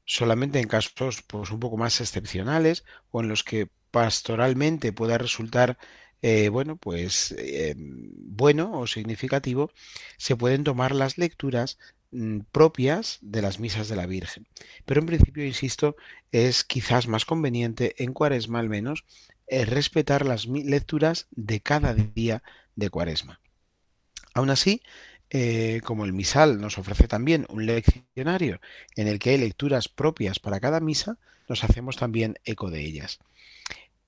Solamente 0.05 0.59
en 0.59 0.67
casos 0.67 1.23
pues, 1.27 1.51
un 1.51 1.59
poco 1.59 1.77
más 1.77 2.01
excepcionales 2.01 2.83
o 3.11 3.21
en 3.21 3.29
los 3.29 3.43
que 3.43 3.69
pastoralmente 3.91 4.91
pueda 4.91 5.17
resultar 5.17 5.77
eh, 6.25 6.47
bueno, 6.47 6.77
pues 6.77 7.35
eh, 7.37 7.75
bueno 7.77 8.79
o 8.79 8.87
significativo, 8.87 9.71
se 10.17 10.37
pueden 10.37 10.63
tomar 10.63 10.95
las 10.95 11.17
lecturas 11.17 11.77
mm, 12.11 12.39
propias 12.49 13.19
de 13.21 13.41
las 13.41 13.59
misas 13.59 13.89
de 13.89 13.97
la 13.97 14.05
Virgen. 14.05 14.47
Pero 14.85 15.01
en 15.01 15.07
principio, 15.07 15.45
insisto, 15.45 15.97
es 16.31 16.63
quizás 16.63 17.09
más 17.09 17.25
conveniente, 17.25 18.01
en 18.01 18.13
cuaresma 18.13 18.59
al 18.59 18.69
menos, 18.69 19.03
eh, 19.47 19.65
respetar 19.65 20.25
las 20.25 20.45
lecturas 20.45 21.27
de 21.31 21.59
cada 21.59 21.93
día 21.93 22.41
de 22.77 22.89
cuaresma. 22.89 23.41
Aún 24.33 24.49
así, 24.49 24.81
eh, 25.35 25.81
como 25.83 26.05
el 26.05 26.13
misal 26.13 26.61
nos 26.61 26.77
ofrece 26.77 27.07
también 27.07 27.47
un 27.49 27.65
leccionario 27.65 28.61
en 28.95 29.07
el 29.07 29.17
que 29.17 29.31
hay 29.31 29.39
lecturas 29.39 29.89
propias 29.89 30.37
para 30.37 30.59
cada 30.59 30.79
misa, 30.79 31.17
nos 31.49 31.63
hacemos 31.63 31.97
también 31.97 32.37
eco 32.45 32.69
de 32.69 32.81
ellas. 32.81 33.17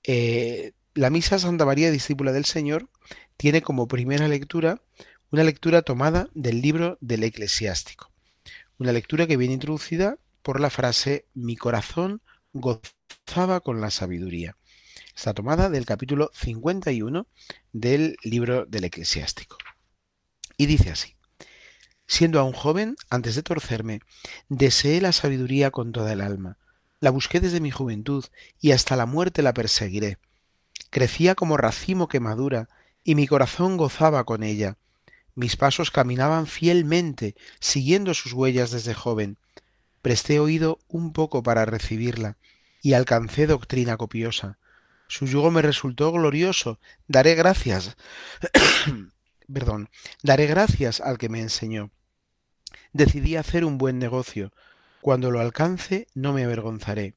Eh, 0.04 0.72
la 0.94 1.10
misa 1.10 1.40
Santa 1.40 1.66
María, 1.66 1.90
discípula 1.90 2.30
del 2.30 2.44
Señor, 2.44 2.88
tiene 3.36 3.60
como 3.60 3.88
primera 3.88 4.28
lectura 4.28 4.80
una 5.32 5.42
lectura 5.42 5.82
tomada 5.82 6.30
del 6.32 6.62
libro 6.62 6.96
del 7.00 7.24
eclesiástico. 7.24 8.12
Una 8.78 8.92
lectura 8.92 9.26
que 9.26 9.36
viene 9.36 9.54
introducida 9.54 10.18
por 10.42 10.60
la 10.60 10.70
frase 10.70 11.26
mi 11.34 11.56
corazón 11.56 12.22
gozaba 12.52 13.60
con 13.62 13.80
la 13.80 13.90
sabiduría. 13.90 14.56
Está 15.12 15.34
tomada 15.34 15.70
del 15.70 15.86
capítulo 15.86 16.30
51 16.34 17.26
del 17.72 18.16
libro 18.22 18.64
del 18.66 18.84
eclesiástico. 18.84 19.58
Y 20.56 20.66
dice 20.66 20.90
así, 20.90 21.15
siendo 22.06 22.40
aún 22.40 22.52
joven, 22.52 22.96
antes 23.10 23.34
de 23.34 23.42
torcerme, 23.42 24.00
deseé 24.48 25.00
la 25.00 25.12
sabiduría 25.12 25.70
con 25.70 25.92
toda 25.92 26.12
el 26.12 26.20
alma. 26.20 26.56
La 27.00 27.10
busqué 27.10 27.40
desde 27.40 27.60
mi 27.60 27.70
juventud 27.70 28.24
y 28.60 28.72
hasta 28.72 28.96
la 28.96 29.06
muerte 29.06 29.42
la 29.42 29.54
perseguiré 29.54 30.18
crecía 30.90 31.34
como 31.34 31.56
racimo 31.56 32.08
que 32.08 32.20
madura, 32.20 32.68
y 33.04 33.14
mi 33.14 33.26
corazón 33.26 33.76
gozaba 33.76 34.24
con 34.24 34.42
ella. 34.42 34.76
Mis 35.34 35.56
pasos 35.56 35.90
caminaban 35.90 36.46
fielmente, 36.46 37.34
siguiendo 37.60 38.14
sus 38.14 38.32
huellas 38.32 38.70
desde 38.70 38.94
joven. 38.94 39.36
Presté 40.02 40.40
oído 40.40 40.78
un 40.88 41.12
poco 41.12 41.42
para 41.42 41.66
recibirla, 41.66 42.36
y 42.82 42.94
alcancé 42.94 43.46
doctrina 43.46 43.96
copiosa. 43.96 44.58
Su 45.08 45.26
yugo 45.26 45.50
me 45.50 45.62
resultó 45.62 46.10
glorioso. 46.12 46.80
Daré 47.06 47.34
gracias. 47.34 47.96
Perdón. 49.52 49.88
Daré 50.22 50.46
gracias 50.46 51.00
al 51.00 51.18
que 51.18 51.28
me 51.28 51.40
enseñó. 51.40 51.90
Decidí 52.92 53.36
hacer 53.36 53.64
un 53.64 53.78
buen 53.78 53.98
negocio. 53.98 54.52
Cuando 55.00 55.30
lo 55.30 55.40
alcance, 55.40 56.08
no 56.14 56.32
me 56.32 56.44
avergonzaré. 56.44 57.14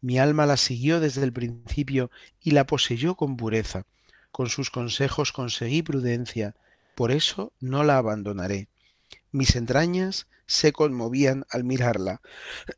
Mi 0.00 0.18
alma 0.18 0.46
la 0.46 0.56
siguió 0.56 1.00
desde 1.00 1.24
el 1.24 1.32
principio 1.32 2.10
y 2.40 2.52
la 2.52 2.66
poseyó 2.66 3.16
con 3.16 3.36
pureza. 3.36 3.86
Con 4.30 4.48
sus 4.48 4.70
consejos 4.70 5.32
conseguí 5.32 5.82
prudencia, 5.82 6.54
por 6.94 7.10
eso 7.10 7.52
no 7.60 7.84
la 7.84 7.98
abandonaré. 7.98 8.68
Mis 9.32 9.56
entrañas 9.56 10.28
se 10.46 10.72
conmovían 10.72 11.44
al 11.50 11.64
mirarla, 11.64 12.20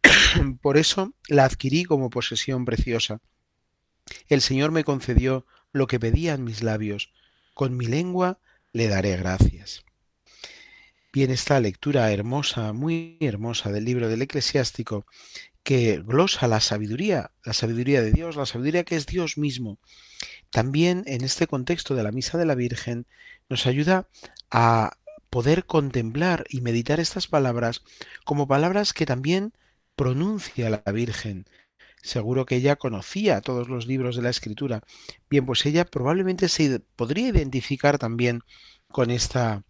por 0.63 0.77
eso 0.77 1.13
la 1.29 1.45
adquirí 1.45 1.85
como 1.85 2.11
posesión 2.11 2.65
preciosa. 2.65 3.21
El 4.29 4.41
Señor 4.41 4.71
me 4.71 4.85
concedió 4.85 5.47
lo 5.73 5.87
que 5.87 6.01
pedían 6.01 6.45
mis 6.45 6.63
labios, 6.63 7.13
con 7.55 7.77
mi 7.77 7.87
lengua 7.87 8.39
le 8.73 8.89
daré 8.89 9.17
gracias. 9.17 9.85
Bien, 11.13 11.31
esta 11.31 11.59
lectura 11.59 12.13
hermosa, 12.13 12.73
muy 12.73 13.17
hermosa 13.21 13.73
del 13.73 13.85
libro 13.85 14.09
del 14.09 14.23
eclesiástico, 14.23 15.07
que 15.63 15.99
glosa 15.99 16.49
la 16.49 16.61
sabiduría, 16.61 17.31
la 17.45 17.53
sabiduría 17.53 18.03
de 18.03 18.13
Dios, 18.13 18.37
la 18.37 18.47
sabiduría 18.47 18.85
que 18.85 18.97
es 18.97 19.07
Dios 19.07 19.39
mismo. 19.39 19.79
También 20.51 21.05
en 21.07 21.25
este 21.25 21.47
contexto 21.47 21.95
de 21.95 22.03
la 22.03 22.13
Misa 22.13 22.39
de 22.39 22.47
la 22.47 22.55
Virgen 22.55 23.07
nos 23.49 23.67
ayuda 23.67 24.09
a 24.51 24.97
poder 25.31 25.67
contemplar 25.67 26.45
y 26.49 26.61
meditar 26.61 27.01
estas 27.01 27.27
palabras 27.27 27.83
como 28.25 28.47
palabras 28.47 28.93
que 28.93 29.07
también 29.07 29.53
pronuncia 29.97 30.71
la 30.71 30.93
Virgen. 30.93 31.47
Seguro 32.09 32.47
que 32.47 32.57
ella 32.57 32.77
conocía 32.77 33.43
todos 33.43 33.69
los 33.69 33.87
libros 33.87 34.17
de 34.17 34.23
la 34.23 34.31
Escritura. 34.31 34.83
Bien, 35.29 35.45
pues 35.45 35.67
ella 35.67 35.85
probablemente 35.85 36.49
se 36.49 36.81
podría 36.81 37.29
identificar 37.29 37.99
también 37.99 38.41
con 38.91 39.11
esta 39.11 39.63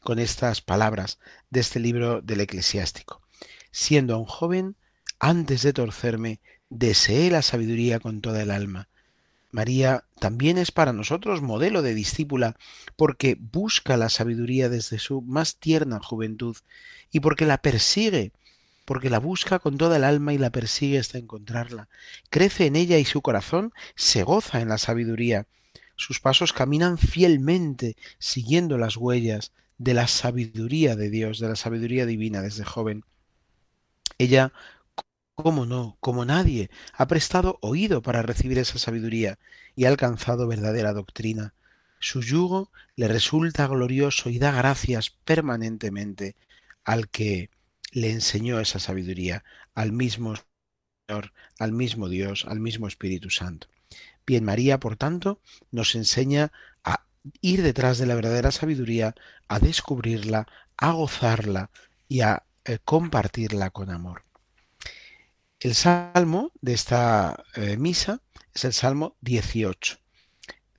con 0.00 0.18
estas 0.18 0.60
palabras 0.60 1.20
de 1.50 1.60
este 1.60 1.78
libro 1.78 2.20
del 2.20 2.40
eclesiástico. 2.40 3.22
Siendo 3.70 4.16
aún 4.16 4.26
joven, 4.26 4.74
antes 5.20 5.62
de 5.62 5.72
torcerme, 5.72 6.40
deseé 6.68 7.30
la 7.30 7.42
sabiduría 7.42 8.00
con 8.00 8.20
toda 8.20 8.42
el 8.42 8.50
alma. 8.50 8.88
María 9.52 10.04
también 10.18 10.58
es 10.58 10.72
para 10.72 10.92
nosotros 10.92 11.42
modelo 11.42 11.80
de 11.80 11.94
discípula 11.94 12.56
porque 12.96 13.36
busca 13.38 13.96
la 13.96 14.08
sabiduría 14.08 14.68
desde 14.68 14.98
su 14.98 15.22
más 15.22 15.58
tierna 15.58 16.00
juventud 16.00 16.56
y 17.12 17.20
porque 17.20 17.46
la 17.46 17.58
persigue, 17.58 18.32
porque 18.84 19.10
la 19.10 19.18
busca 19.18 19.58
con 19.58 19.78
toda 19.78 19.96
el 19.96 20.04
alma 20.04 20.32
y 20.34 20.38
la 20.38 20.50
persigue 20.50 20.98
hasta 20.98 21.18
encontrarla. 21.18 21.88
Crece 22.30 22.66
en 22.66 22.76
ella 22.76 22.98
y 22.98 23.04
su 23.04 23.22
corazón 23.22 23.72
se 23.96 24.22
goza 24.22 24.60
en 24.60 24.68
la 24.68 24.78
sabiduría. 24.78 25.46
Sus 25.96 26.20
pasos 26.20 26.52
caminan 26.52 26.98
fielmente 26.98 27.96
siguiendo 28.18 28.78
las 28.78 28.96
huellas 28.96 29.52
de 29.78 29.94
la 29.94 30.08
sabiduría 30.08 30.96
de 30.96 31.10
Dios, 31.10 31.38
de 31.38 31.48
la 31.48 31.56
sabiduría 31.56 32.06
divina 32.06 32.42
desde 32.42 32.64
joven. 32.64 33.04
Ella 34.18 34.52
¿Cómo 35.36 35.66
no? 35.66 35.96
Como 36.00 36.24
nadie 36.24 36.70
ha 36.92 37.08
prestado 37.08 37.58
oído 37.60 38.02
para 38.02 38.22
recibir 38.22 38.58
esa 38.58 38.78
sabiduría 38.78 39.38
y 39.74 39.84
ha 39.84 39.88
alcanzado 39.88 40.46
verdadera 40.46 40.92
doctrina. 40.92 41.54
Su 41.98 42.22
yugo 42.22 42.70
le 42.94 43.08
resulta 43.08 43.66
glorioso 43.66 44.30
y 44.30 44.38
da 44.38 44.52
gracias 44.52 45.10
permanentemente 45.10 46.36
al 46.84 47.08
que 47.08 47.50
le 47.94 48.10
enseñó 48.10 48.60
esa 48.60 48.80
sabiduría, 48.80 49.44
al 49.74 49.92
mismo 49.92 50.34
Señor, 51.06 51.32
al 51.58 51.72
mismo 51.72 52.08
Dios, 52.08 52.44
al 52.46 52.60
mismo 52.60 52.88
Espíritu 52.88 53.30
Santo. 53.30 53.68
Bien, 54.26 54.44
María, 54.44 54.80
por 54.80 54.96
tanto, 54.96 55.40
nos 55.70 55.94
enseña 55.94 56.50
a 56.82 57.06
ir 57.40 57.62
detrás 57.62 57.98
de 57.98 58.06
la 58.06 58.16
verdadera 58.16 58.50
sabiduría, 58.50 59.14
a 59.48 59.60
descubrirla, 59.60 60.46
a 60.76 60.92
gozarla 60.92 61.70
y 62.08 62.22
a 62.22 62.42
eh, 62.64 62.78
compartirla 62.84 63.70
con 63.70 63.90
amor. 63.90 64.24
El 65.60 65.76
salmo 65.76 66.50
de 66.60 66.74
esta 66.74 67.44
eh, 67.54 67.76
misa 67.76 68.20
es 68.52 68.64
el 68.64 68.72
Salmo 68.72 69.16
18. 69.20 69.98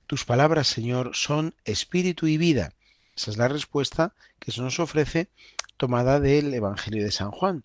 Tus 0.06 0.24
palabras, 0.24 0.68
Señor, 0.68 1.12
son 1.14 1.54
espíritu 1.64 2.26
y 2.26 2.36
vida. 2.36 2.74
Esa 3.16 3.30
es 3.30 3.38
la 3.38 3.48
respuesta 3.48 4.14
que 4.38 4.52
se 4.52 4.60
nos 4.60 4.78
ofrece 4.78 5.30
tomada 5.76 6.20
del 6.20 6.54
Evangelio 6.54 7.04
de 7.04 7.12
San 7.12 7.30
Juan. 7.30 7.64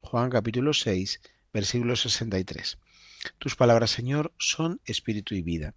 Juan 0.00 0.30
capítulo 0.30 0.72
6, 0.72 1.20
versículo 1.52 1.96
63. 1.96 2.78
Tus 3.38 3.56
palabras, 3.56 3.90
Señor, 3.90 4.32
son 4.38 4.80
espíritu 4.84 5.34
y 5.34 5.42
vida. 5.42 5.74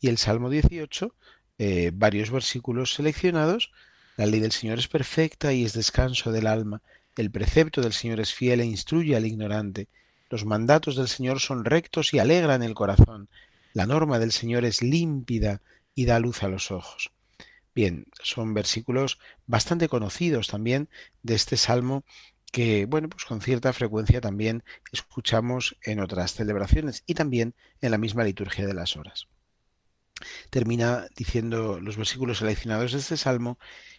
Y 0.00 0.08
el 0.08 0.18
Salmo 0.18 0.50
18, 0.50 1.14
eh, 1.58 1.90
varios 1.94 2.30
versículos 2.30 2.94
seleccionados. 2.94 3.70
La 4.16 4.26
ley 4.26 4.40
del 4.40 4.52
Señor 4.52 4.78
es 4.78 4.88
perfecta 4.88 5.52
y 5.52 5.64
es 5.64 5.74
descanso 5.74 6.32
del 6.32 6.46
alma. 6.46 6.82
El 7.16 7.30
precepto 7.30 7.82
del 7.82 7.92
Señor 7.92 8.20
es 8.20 8.32
fiel 8.32 8.60
e 8.60 8.64
instruye 8.64 9.14
al 9.14 9.26
ignorante. 9.26 9.88
Los 10.30 10.44
mandatos 10.46 10.96
del 10.96 11.08
Señor 11.08 11.40
son 11.40 11.64
rectos 11.64 12.14
y 12.14 12.18
alegran 12.18 12.62
el 12.62 12.74
corazón. 12.74 13.28
La 13.74 13.86
norma 13.86 14.18
del 14.18 14.32
Señor 14.32 14.64
es 14.64 14.82
límpida 14.82 15.60
y 15.94 16.06
da 16.06 16.18
luz 16.18 16.42
a 16.42 16.48
los 16.48 16.70
ojos. 16.70 17.12
Bien, 17.74 18.06
son 18.22 18.54
versículos 18.54 19.18
bastante 19.46 19.88
conocidos 19.88 20.48
también 20.48 20.88
de 21.22 21.34
este 21.34 21.56
salmo 21.56 22.04
que, 22.52 22.84
bueno, 22.86 23.08
pues 23.08 23.24
con 23.24 23.40
cierta 23.40 23.72
frecuencia 23.72 24.20
también 24.20 24.62
escuchamos 24.92 25.76
en 25.82 26.00
otras 26.00 26.34
celebraciones 26.34 27.02
y 27.06 27.14
también 27.14 27.54
en 27.80 27.90
la 27.90 27.98
misma 27.98 28.24
liturgia 28.24 28.66
de 28.66 28.74
las 28.74 28.96
horas. 28.96 29.26
Termina 30.50 31.06
diciendo 31.16 31.80
los 31.80 31.96
versículos 31.96 32.38
seleccionados 32.38 32.92
de 32.92 32.98
este 32.98 33.16
salmo, 33.16 33.58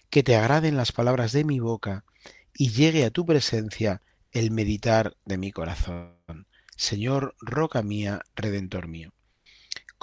que 0.10 0.24
te 0.24 0.36
agraden 0.36 0.78
las 0.78 0.92
palabras 0.92 1.32
de 1.32 1.44
mi 1.44 1.60
boca 1.60 2.06
y 2.54 2.70
llegue 2.70 3.06
a 3.06 3.10
tu 3.10 3.26
presencia 3.26 4.02
el 4.32 4.52
meditar 4.52 5.18
de 5.26 5.38
mi 5.38 5.52
corazón. 5.52 6.48
Señor, 6.76 7.36
roca 7.40 7.82
mía, 7.82 8.22
redentor 8.36 8.88
mío. 8.88 9.14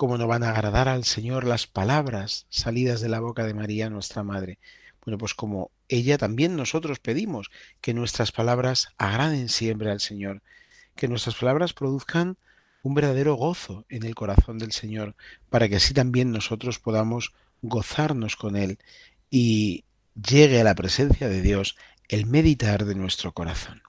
¿Cómo 0.00 0.16
no 0.16 0.26
van 0.26 0.44
a 0.44 0.52
agradar 0.52 0.88
al 0.88 1.04
Señor 1.04 1.44
las 1.44 1.66
palabras 1.66 2.46
salidas 2.48 3.02
de 3.02 3.10
la 3.10 3.20
boca 3.20 3.44
de 3.44 3.52
María, 3.52 3.90
nuestra 3.90 4.22
Madre? 4.22 4.58
Bueno, 5.04 5.18
pues 5.18 5.34
como 5.34 5.72
ella 5.90 6.16
también 6.16 6.56
nosotros 6.56 7.00
pedimos 7.00 7.50
que 7.82 7.92
nuestras 7.92 8.32
palabras 8.32 8.88
agraden 8.96 9.50
siempre 9.50 9.90
al 9.90 10.00
Señor, 10.00 10.40
que 10.96 11.06
nuestras 11.06 11.34
palabras 11.34 11.74
produzcan 11.74 12.38
un 12.82 12.94
verdadero 12.94 13.34
gozo 13.34 13.84
en 13.90 14.04
el 14.04 14.14
corazón 14.14 14.56
del 14.56 14.72
Señor, 14.72 15.16
para 15.50 15.68
que 15.68 15.76
así 15.76 15.92
también 15.92 16.32
nosotros 16.32 16.78
podamos 16.78 17.34
gozarnos 17.60 18.36
con 18.36 18.56
Él 18.56 18.78
y 19.28 19.84
llegue 20.14 20.62
a 20.62 20.64
la 20.64 20.74
presencia 20.74 21.28
de 21.28 21.42
Dios 21.42 21.76
el 22.08 22.24
meditar 22.24 22.86
de 22.86 22.94
nuestro 22.94 23.32
corazón. 23.32 23.82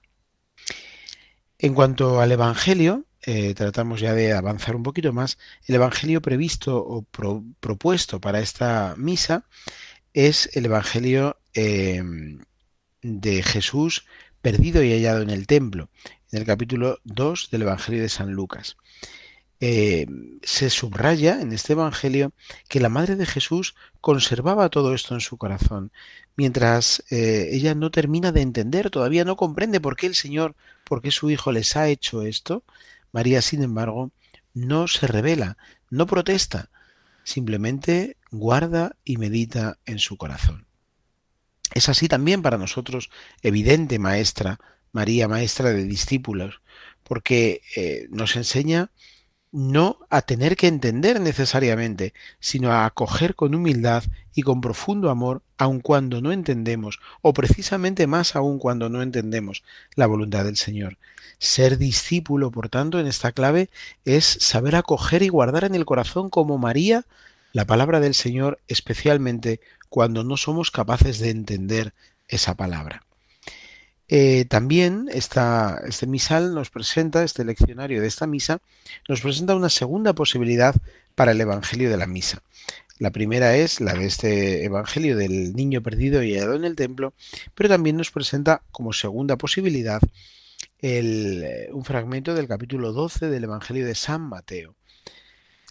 En 1.58 1.72
cuanto 1.72 2.20
al 2.20 2.32
Evangelio, 2.32 3.06
eh, 3.22 3.54
tratamos 3.54 4.00
ya 4.00 4.14
de 4.14 4.32
avanzar 4.32 4.76
un 4.76 4.82
poquito 4.82 5.12
más. 5.12 5.38
El 5.66 5.76
Evangelio 5.76 6.20
previsto 6.22 6.76
o 6.78 7.02
propuesto 7.60 8.20
para 8.20 8.40
esta 8.40 8.94
misa 8.96 9.46
es 10.12 10.50
el 10.54 10.66
Evangelio 10.66 11.38
em, 11.54 12.44
de 13.02 13.42
Jesús 13.42 14.06
perdido 14.40 14.82
y 14.82 14.92
hallado 14.92 15.22
en 15.22 15.30
el 15.30 15.46
templo, 15.46 15.88
en 16.32 16.40
el 16.40 16.46
capítulo 16.46 16.98
2 17.04 17.50
del 17.50 17.62
Evangelio 17.62 18.02
de 18.02 18.08
San 18.08 18.32
Lucas. 18.32 18.76
Eh, 19.60 20.06
se 20.42 20.70
subraya 20.70 21.40
en 21.40 21.52
este 21.52 21.74
Evangelio 21.74 22.32
que 22.68 22.80
la 22.80 22.88
Madre 22.88 23.14
de 23.14 23.26
Jesús 23.26 23.76
conservaba 24.00 24.70
todo 24.70 24.92
esto 24.92 25.14
en 25.14 25.20
su 25.20 25.36
corazón, 25.36 25.92
mientras 26.34 27.04
eh, 27.10 27.50
ella 27.52 27.76
no 27.76 27.92
termina 27.92 28.32
de 28.32 28.40
entender, 28.40 28.90
todavía 28.90 29.24
no 29.24 29.36
comprende 29.36 29.80
por 29.80 29.94
qué 29.94 30.08
el 30.08 30.16
Señor, 30.16 30.56
por 30.82 31.00
qué 31.00 31.12
su 31.12 31.30
Hijo 31.30 31.52
les 31.52 31.76
ha 31.76 31.88
hecho 31.88 32.22
esto, 32.22 32.64
María, 33.12 33.42
sin 33.42 33.62
embargo, 33.62 34.10
no 34.54 34.88
se 34.88 35.06
revela, 35.06 35.56
no 35.90 36.06
protesta, 36.06 36.70
simplemente 37.24 38.16
guarda 38.30 38.96
y 39.04 39.18
medita 39.18 39.78
en 39.86 39.98
su 39.98 40.16
corazón. 40.16 40.66
Es 41.74 41.88
así 41.88 42.08
también 42.08 42.42
para 42.42 42.58
nosotros, 42.58 43.10
evidente 43.42 43.98
maestra, 43.98 44.58
María, 44.92 45.28
maestra 45.28 45.70
de 45.70 45.84
discípulos, 45.84 46.60
porque 47.02 47.62
eh, 47.76 48.08
nos 48.10 48.36
enseña 48.36 48.90
no 49.52 49.98
a 50.08 50.22
tener 50.22 50.56
que 50.56 50.66
entender 50.66 51.20
necesariamente, 51.20 52.14
sino 52.40 52.72
a 52.72 52.86
acoger 52.86 53.34
con 53.34 53.54
humildad 53.54 54.02
y 54.34 54.42
con 54.42 54.62
profundo 54.62 55.10
amor, 55.10 55.42
aun 55.58 55.80
cuando 55.80 56.22
no 56.22 56.32
entendemos, 56.32 56.98
o 57.20 57.34
precisamente 57.34 58.06
más 58.06 58.34
aun 58.34 58.58
cuando 58.58 58.88
no 58.88 59.02
entendemos 59.02 59.62
la 59.94 60.06
voluntad 60.06 60.44
del 60.44 60.56
Señor. 60.56 60.96
Ser 61.38 61.76
discípulo, 61.76 62.50
por 62.50 62.70
tanto, 62.70 62.98
en 62.98 63.06
esta 63.06 63.32
clave 63.32 63.68
es 64.06 64.24
saber 64.24 64.74
acoger 64.74 65.22
y 65.22 65.28
guardar 65.28 65.64
en 65.64 65.74
el 65.74 65.84
corazón 65.84 66.30
como 66.30 66.56
María 66.56 67.04
la 67.52 67.66
palabra 67.66 68.00
del 68.00 68.14
Señor, 68.14 68.58
especialmente 68.68 69.60
cuando 69.90 70.24
no 70.24 70.38
somos 70.38 70.70
capaces 70.70 71.18
de 71.18 71.28
entender 71.28 71.92
esa 72.26 72.54
palabra. 72.54 73.04
Eh, 74.08 74.44
también 74.46 75.08
este 75.12 76.06
misal 76.06 76.54
nos 76.54 76.70
presenta, 76.70 77.24
este 77.24 77.44
leccionario 77.44 78.00
de 78.00 78.08
esta 78.08 78.26
misa, 78.26 78.60
nos 79.08 79.20
presenta 79.20 79.54
una 79.54 79.70
segunda 79.70 80.12
posibilidad 80.12 80.74
para 81.14 81.32
el 81.32 81.40
Evangelio 81.40 81.90
de 81.90 81.96
la 81.96 82.06
misa. 82.06 82.42
La 82.98 83.10
primera 83.10 83.56
es 83.56 83.80
la 83.80 83.94
de 83.94 84.06
este 84.06 84.64
Evangelio 84.64 85.16
del 85.16 85.54
niño 85.54 85.82
perdido 85.82 86.22
y 86.22 86.34
hallado 86.34 86.54
en 86.54 86.64
el 86.64 86.76
templo, 86.76 87.14
pero 87.54 87.68
también 87.68 87.96
nos 87.96 88.10
presenta 88.10 88.62
como 88.70 88.92
segunda 88.92 89.36
posibilidad 89.36 90.00
eh, 90.80 91.68
un 91.72 91.84
fragmento 91.84 92.34
del 92.34 92.48
capítulo 92.48 92.92
12 92.92 93.28
del 93.28 93.44
Evangelio 93.44 93.86
de 93.86 93.94
San 93.94 94.20
Mateo. 94.22 94.74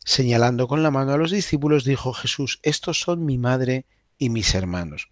Señalando 0.03 0.67
con 0.67 0.83
la 0.83 0.91
mano 0.91 1.13
a 1.13 1.17
los 1.17 1.31
discípulos, 1.31 1.83
dijo 1.83 2.11
Jesús, 2.11 2.59
estos 2.63 2.99
son 2.99 3.23
mi 3.23 3.37
madre 3.37 3.85
y 4.17 4.29
mis 4.29 4.55
hermanos. 4.55 5.09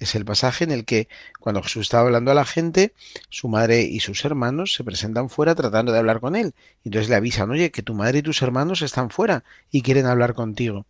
Es 0.00 0.14
el 0.14 0.24
pasaje 0.24 0.64
en 0.64 0.72
el 0.72 0.86
que 0.86 1.08
cuando 1.38 1.62
Jesús 1.62 1.82
estaba 1.82 2.04
hablando 2.04 2.30
a 2.30 2.34
la 2.34 2.46
gente, 2.46 2.94
su 3.28 3.48
madre 3.48 3.82
y 3.82 4.00
sus 4.00 4.24
hermanos 4.24 4.72
se 4.72 4.82
presentan 4.82 5.28
fuera 5.28 5.54
tratando 5.54 5.92
de 5.92 5.98
hablar 5.98 6.20
con 6.20 6.34
él. 6.34 6.54
Y 6.82 6.88
entonces 6.88 7.10
le 7.10 7.16
avisan, 7.16 7.50
oye, 7.50 7.70
que 7.70 7.82
tu 7.82 7.94
madre 7.94 8.18
y 8.18 8.22
tus 8.22 8.40
hermanos 8.40 8.80
están 8.80 9.10
fuera 9.10 9.44
y 9.70 9.82
quieren 9.82 10.06
hablar 10.06 10.32
contigo. 10.32 10.86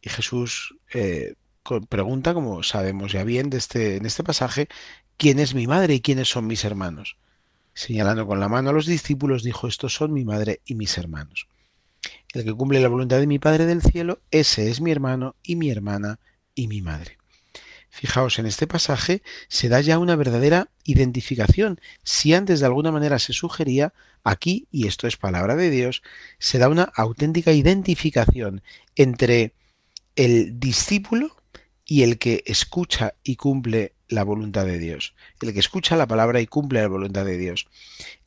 Y 0.00 0.08
Jesús 0.08 0.74
eh, 0.94 1.34
pregunta, 1.88 2.32
como 2.32 2.62
sabemos 2.62 3.12
ya 3.12 3.24
bien 3.24 3.50
este, 3.52 3.96
en 3.96 4.06
este 4.06 4.24
pasaje, 4.24 4.68
¿quién 5.18 5.38
es 5.38 5.54
mi 5.54 5.66
madre 5.66 5.94
y 5.94 6.00
quiénes 6.00 6.28
son 6.28 6.46
mis 6.46 6.64
hermanos? 6.64 7.18
Señalando 7.74 8.26
con 8.26 8.40
la 8.40 8.48
mano 8.48 8.70
a 8.70 8.72
los 8.72 8.86
discípulos, 8.86 9.42
dijo, 9.42 9.68
estos 9.68 9.94
son 9.94 10.14
mi 10.14 10.24
madre 10.24 10.62
y 10.64 10.74
mis 10.74 10.96
hermanos. 10.96 11.46
El 12.32 12.44
que 12.44 12.54
cumple 12.54 12.80
la 12.80 12.88
voluntad 12.88 13.18
de 13.18 13.26
mi 13.26 13.38
Padre 13.38 13.66
del 13.66 13.82
cielo, 13.82 14.20
ese 14.30 14.70
es 14.70 14.80
mi 14.80 14.90
hermano 14.90 15.36
y 15.42 15.56
mi 15.56 15.70
hermana 15.70 16.18
y 16.54 16.68
mi 16.68 16.80
madre. 16.80 17.19
Fijaos, 17.90 18.38
en 18.38 18.46
este 18.46 18.66
pasaje 18.66 19.22
se 19.48 19.68
da 19.68 19.80
ya 19.80 19.98
una 19.98 20.16
verdadera 20.16 20.70
identificación. 20.84 21.80
Si 22.04 22.32
antes 22.32 22.60
de 22.60 22.66
alguna 22.66 22.92
manera 22.92 23.18
se 23.18 23.32
sugería, 23.32 23.92
aquí, 24.24 24.68
y 24.70 24.86
esto 24.86 25.06
es 25.06 25.16
palabra 25.16 25.56
de 25.56 25.70
Dios, 25.70 26.02
se 26.38 26.58
da 26.58 26.68
una 26.68 26.84
auténtica 26.94 27.52
identificación 27.52 28.62
entre 28.96 29.54
el 30.16 30.58
discípulo 30.60 31.36
y 31.84 32.02
el 32.02 32.18
que 32.18 32.42
escucha 32.46 33.14
y 33.24 33.36
cumple 33.36 33.94
la 34.08 34.22
voluntad 34.24 34.66
de 34.66 34.78
Dios, 34.78 35.14
el 35.40 35.52
que 35.52 35.60
escucha 35.60 35.96
la 35.96 36.06
palabra 36.06 36.40
y 36.40 36.46
cumple 36.46 36.80
la 36.80 36.88
voluntad 36.88 37.24
de 37.24 37.38
Dios. 37.38 37.66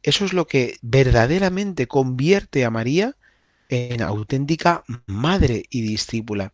Eso 0.01 0.25
es 0.25 0.33
lo 0.33 0.47
que 0.47 0.77
verdaderamente 0.81 1.87
convierte 1.87 2.65
a 2.65 2.69
María 2.69 3.15
en 3.69 4.01
auténtica 4.01 4.83
madre 5.05 5.63
y 5.69 5.81
discípula. 5.81 6.53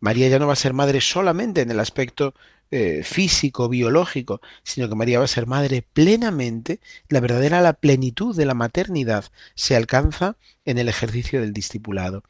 María 0.00 0.28
ya 0.28 0.38
no 0.38 0.46
va 0.46 0.54
a 0.54 0.56
ser 0.56 0.72
madre 0.72 1.00
solamente 1.00 1.60
en 1.60 1.70
el 1.70 1.80
aspecto 1.80 2.34
eh, 2.72 3.02
físico, 3.02 3.68
biológico, 3.68 4.40
sino 4.62 4.88
que 4.88 4.94
María 4.94 5.18
va 5.18 5.24
a 5.24 5.28
ser 5.28 5.48
madre 5.48 5.82
plenamente, 5.92 6.78
la 7.08 7.18
verdadera 7.18 7.60
la 7.60 7.72
plenitud 7.72 8.36
de 8.36 8.46
la 8.46 8.54
maternidad 8.54 9.24
se 9.56 9.74
alcanza 9.74 10.36
en 10.64 10.78
el 10.78 10.88
ejercicio 10.88 11.40
del 11.40 11.52
discipulado, 11.52 12.22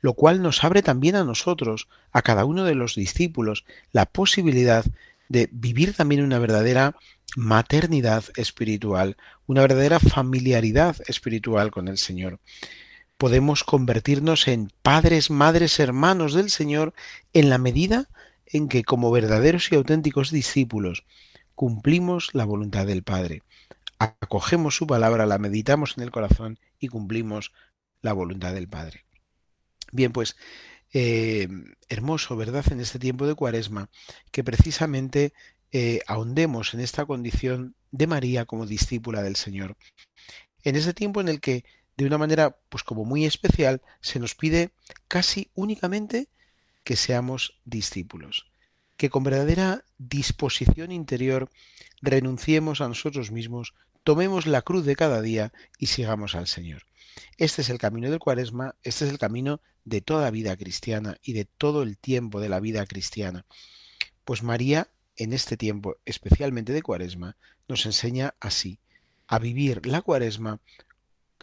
lo 0.00 0.14
cual 0.14 0.40
nos 0.40 0.64
abre 0.64 0.80
también 0.80 1.14
a 1.14 1.24
nosotros, 1.24 1.88
a 2.10 2.22
cada 2.22 2.46
uno 2.46 2.64
de 2.64 2.74
los 2.74 2.94
discípulos, 2.94 3.66
la 3.92 4.06
posibilidad 4.06 4.84
de 5.28 5.50
vivir 5.52 5.92
también 5.92 6.24
una 6.24 6.38
verdadera 6.38 6.96
maternidad 7.36 8.24
espiritual, 8.36 9.18
una 9.46 9.60
verdadera 9.60 10.00
familiaridad 10.00 10.96
espiritual 11.06 11.70
con 11.70 11.88
el 11.88 11.98
Señor. 11.98 12.40
Podemos 13.18 13.64
convertirnos 13.64 14.48
en 14.48 14.70
padres, 14.82 15.30
madres, 15.30 15.78
hermanos 15.78 16.34
del 16.34 16.50
Señor 16.50 16.94
en 17.32 17.50
la 17.50 17.58
medida 17.58 18.08
en 18.46 18.68
que 18.68 18.84
como 18.84 19.10
verdaderos 19.10 19.70
y 19.70 19.76
auténticos 19.76 20.30
discípulos 20.30 21.04
cumplimos 21.54 22.30
la 22.34 22.44
voluntad 22.44 22.86
del 22.86 23.02
Padre, 23.02 23.42
acogemos 23.98 24.76
su 24.76 24.86
palabra, 24.86 25.26
la 25.26 25.38
meditamos 25.38 25.96
en 25.96 26.02
el 26.02 26.10
corazón 26.10 26.58
y 26.78 26.88
cumplimos 26.88 27.52
la 28.00 28.12
voluntad 28.12 28.52
del 28.52 28.68
Padre. 28.68 29.04
Bien, 29.92 30.12
pues 30.12 30.36
eh, 30.92 31.48
hermoso, 31.88 32.36
¿verdad? 32.36 32.64
En 32.70 32.80
este 32.80 32.98
tiempo 32.98 33.26
de 33.26 33.34
cuaresma, 33.34 33.88
que 34.30 34.44
precisamente 34.44 35.32
eh, 35.70 36.00
ahondemos 36.06 36.74
en 36.74 36.80
esta 36.80 37.06
condición 37.06 37.74
de 37.90 38.06
María 38.06 38.44
como 38.44 38.66
discípula 38.66 39.22
del 39.22 39.36
Señor. 39.36 39.76
En 40.64 40.76
ese 40.76 40.92
tiempo 40.92 41.20
en 41.20 41.28
el 41.28 41.40
que, 41.40 41.64
de 42.02 42.08
una 42.08 42.18
manera, 42.18 42.56
pues 42.68 42.84
como 42.84 43.04
muy 43.04 43.24
especial, 43.24 43.82
se 44.00 44.18
nos 44.18 44.34
pide 44.34 44.70
casi 45.08 45.50
únicamente 45.54 46.28
que 46.84 46.96
seamos 46.96 47.60
discípulos, 47.64 48.46
que 48.96 49.10
con 49.10 49.24
verdadera 49.24 49.84
disposición 49.98 50.92
interior 50.92 51.50
renunciemos 52.00 52.80
a 52.80 52.88
nosotros 52.88 53.30
mismos, 53.30 53.74
tomemos 54.02 54.46
la 54.46 54.62
cruz 54.62 54.84
de 54.84 54.96
cada 54.96 55.22
día 55.22 55.52
y 55.78 55.86
sigamos 55.86 56.34
al 56.34 56.48
Señor. 56.48 56.82
Este 57.36 57.62
es 57.62 57.70
el 57.70 57.78
camino 57.78 58.10
del 58.10 58.18
cuaresma, 58.18 58.74
este 58.82 59.04
es 59.04 59.10
el 59.10 59.18
camino 59.18 59.60
de 59.84 60.00
toda 60.00 60.30
vida 60.30 60.56
cristiana 60.56 61.18
y 61.22 61.32
de 61.32 61.44
todo 61.44 61.82
el 61.82 61.98
tiempo 61.98 62.40
de 62.40 62.48
la 62.48 62.60
vida 62.60 62.84
cristiana. 62.86 63.44
Pues 64.24 64.42
María, 64.42 64.88
en 65.16 65.32
este 65.32 65.56
tiempo 65.56 65.96
especialmente 66.04 66.72
de 66.72 66.82
cuaresma, 66.82 67.36
nos 67.68 67.86
enseña 67.86 68.34
así, 68.40 68.80
a 69.26 69.38
vivir 69.38 69.86
la 69.86 70.02
cuaresma 70.02 70.60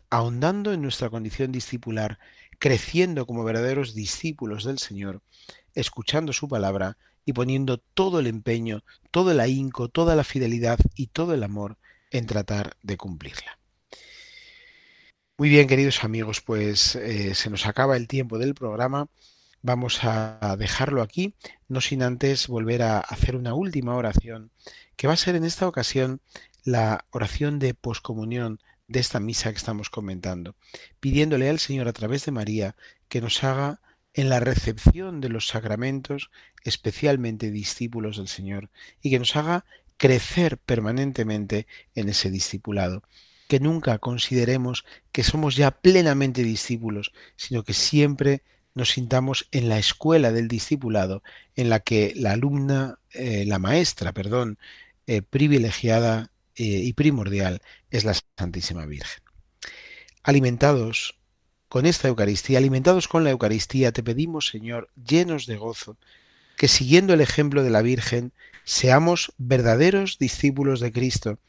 ahondando 0.10 0.74
en 0.74 0.82
nuestra 0.82 1.10
condición 1.10 1.52
discipular, 1.52 2.20
creciendo 2.58 3.26
como 3.26 3.44
verdaderos 3.44 3.94
discípulos 3.94 4.64
del 4.66 4.80
Señor, 4.80 5.22
escuchando 5.74 6.34
su 6.34 6.48
palabra 6.48 6.98
y 7.26 7.34
poniendo 7.34 7.78
todo 7.78 8.20
el 8.20 8.28
empeño, 8.28 8.84
todo 9.12 9.32
el 9.32 9.40
ahínco, 9.40 9.90
toda 9.90 10.16
la 10.16 10.24
fidelidad 10.24 10.80
y 10.96 11.08
todo 11.08 11.34
el 11.34 11.44
amor 11.44 11.78
en 12.12 12.26
tratar 12.26 12.76
de 12.82 12.98
cumplirla. 12.98 13.60
Muy 15.38 15.48
bien, 15.48 15.68
queridos 15.68 16.04
amigos, 16.04 16.42
pues 16.42 16.96
eh, 16.96 17.34
se 17.34 17.50
nos 17.50 17.66
acaba 17.66 17.96
el 17.96 18.08
tiempo 18.08 18.40
del 18.40 18.56
programa. 18.56 19.08
Vamos 19.62 20.04
a 20.04 20.56
dejarlo 20.58 21.02
aquí, 21.02 21.34
no 21.68 21.82
sin 21.82 22.04
antes 22.04 22.48
volver 22.48 22.82
a 22.82 23.00
hacer 23.00 23.36
una 23.36 23.54
última 23.54 23.96
oración, 23.96 24.52
que 24.96 25.08
va 25.08 25.14
a 25.14 25.18
ser 25.18 25.36
en 25.36 25.46
esta 25.46 25.68
ocasión 25.68 26.20
la 26.64 27.06
oración 27.12 27.60
de 27.60 27.74
poscomunión 27.74 28.60
de 28.90 29.00
esta 29.00 29.20
misa 29.20 29.52
que 29.52 29.58
estamos 29.58 29.90
comentando, 29.90 30.56
pidiéndole 31.00 31.50
al 31.50 31.60
Señor 31.60 31.88
a 31.88 31.94
través 31.94 32.26
de 32.26 32.32
María 32.32 32.76
que 33.08 33.22
nos 33.22 33.44
haga 33.44 33.80
en 34.14 34.28
la 34.30 34.40
recepción 34.40 35.22
de 35.22 35.30
los 35.30 35.48
sacramentos, 35.48 36.32
especialmente 36.64 37.52
discípulos 37.52 38.18
del 38.18 38.28
Señor, 38.28 38.70
y 39.02 39.12
que 39.12 39.20
nos 39.20 39.36
haga 39.36 39.64
crecer 39.98 40.58
permanentemente 40.58 41.68
en 41.96 42.10
ese 42.10 42.32
discipulado. 42.32 43.04
Que 43.48 43.60
nunca 43.60 44.00
consideremos 44.00 44.86
que 45.12 45.24
somos 45.24 45.56
ya 45.56 45.72
plenamente 45.72 46.44
discípulos, 46.44 47.14
sino 47.36 47.64
que 47.64 47.74
siempre 47.74 48.44
nos 48.74 48.92
sintamos 48.92 49.48
en 49.52 49.70
la 49.70 49.78
escuela 49.78 50.32
del 50.32 50.48
discipulado, 50.48 51.22
en 51.56 51.70
la 51.70 51.80
que 51.80 52.14
la 52.16 52.32
alumna, 52.34 53.00
eh, 53.12 53.46
la 53.46 53.60
maestra, 53.60 54.14
perdón, 54.14 54.58
eh, 55.08 55.22
privilegiada 55.22 56.32
y 56.60 56.94
primordial 56.94 57.62
es 57.90 58.04
la 58.04 58.16
Santísima 58.38 58.86
Virgen. 58.86 59.24
Alimentados 60.24 61.20
con 61.70 61.86
esta 61.86 62.08
Eucaristía, 62.08 62.58
alimentados 62.58 63.08
con 63.08 63.24
la 63.24 63.30
Eucaristía, 63.30 63.92
te 63.92 64.04
pedimos, 64.04 64.48
Señor, 64.48 64.90
llenos 64.96 65.46
de 65.46 65.56
gozo, 65.56 65.98
que 66.58 66.68
siguiendo 66.68 67.14
el 67.14 67.22
ejemplo 67.22 67.64
de 67.64 67.70
la 67.70 67.82
Virgen, 67.82 68.34
seamos 68.66 69.34
verdaderos 69.38 70.18
discípulos 70.20 70.80
de 70.80 70.92
Cristo, 70.92 71.40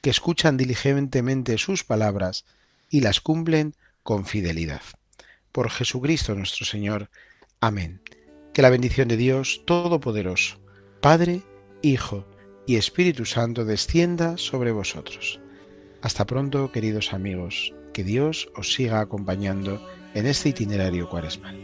que 0.00 0.10
escuchan 0.10 0.56
diligentemente 0.56 1.58
sus 1.58 1.84
palabras 1.84 2.44
y 2.90 3.00
las 3.00 3.20
cumplen 3.20 3.74
con 4.02 4.26
fidelidad. 4.26 4.82
Por 5.50 5.70
Jesucristo 5.70 6.34
nuestro 6.34 6.66
Señor. 6.66 7.10
Amén. 7.60 8.00
Que 8.52 8.62
la 8.62 8.70
bendición 8.70 9.08
de 9.08 9.16
Dios 9.16 9.62
Todopoderoso, 9.64 10.60
Padre, 11.00 11.42
Hijo 11.82 12.26
y 12.66 12.76
Espíritu 12.76 13.24
Santo 13.24 13.64
descienda 13.64 14.36
sobre 14.36 14.72
vosotros. 14.72 15.40
Hasta 16.00 16.26
pronto, 16.26 16.72
queridos 16.72 17.12
amigos. 17.12 17.72
Que 17.92 18.04
Dios 18.04 18.48
os 18.56 18.72
siga 18.72 19.00
acompañando 19.00 19.80
en 20.14 20.26
este 20.26 20.48
itinerario 20.48 21.08
cuaresmal. 21.08 21.56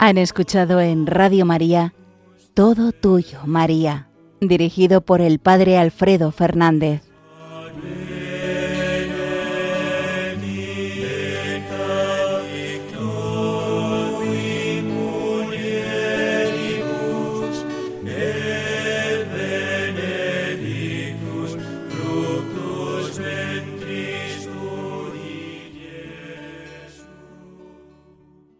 Han 0.00 0.18
escuchado 0.18 0.80
en 0.80 1.06
Radio 1.06 1.44
María 1.44 1.94
Todo 2.54 2.92
Tuyo, 2.92 3.40
María, 3.46 4.08
dirigido 4.40 5.00
por 5.00 5.20
el 5.20 5.38
Padre 5.38 5.78
Alfredo 5.78 6.30
Fernández. 6.32 7.07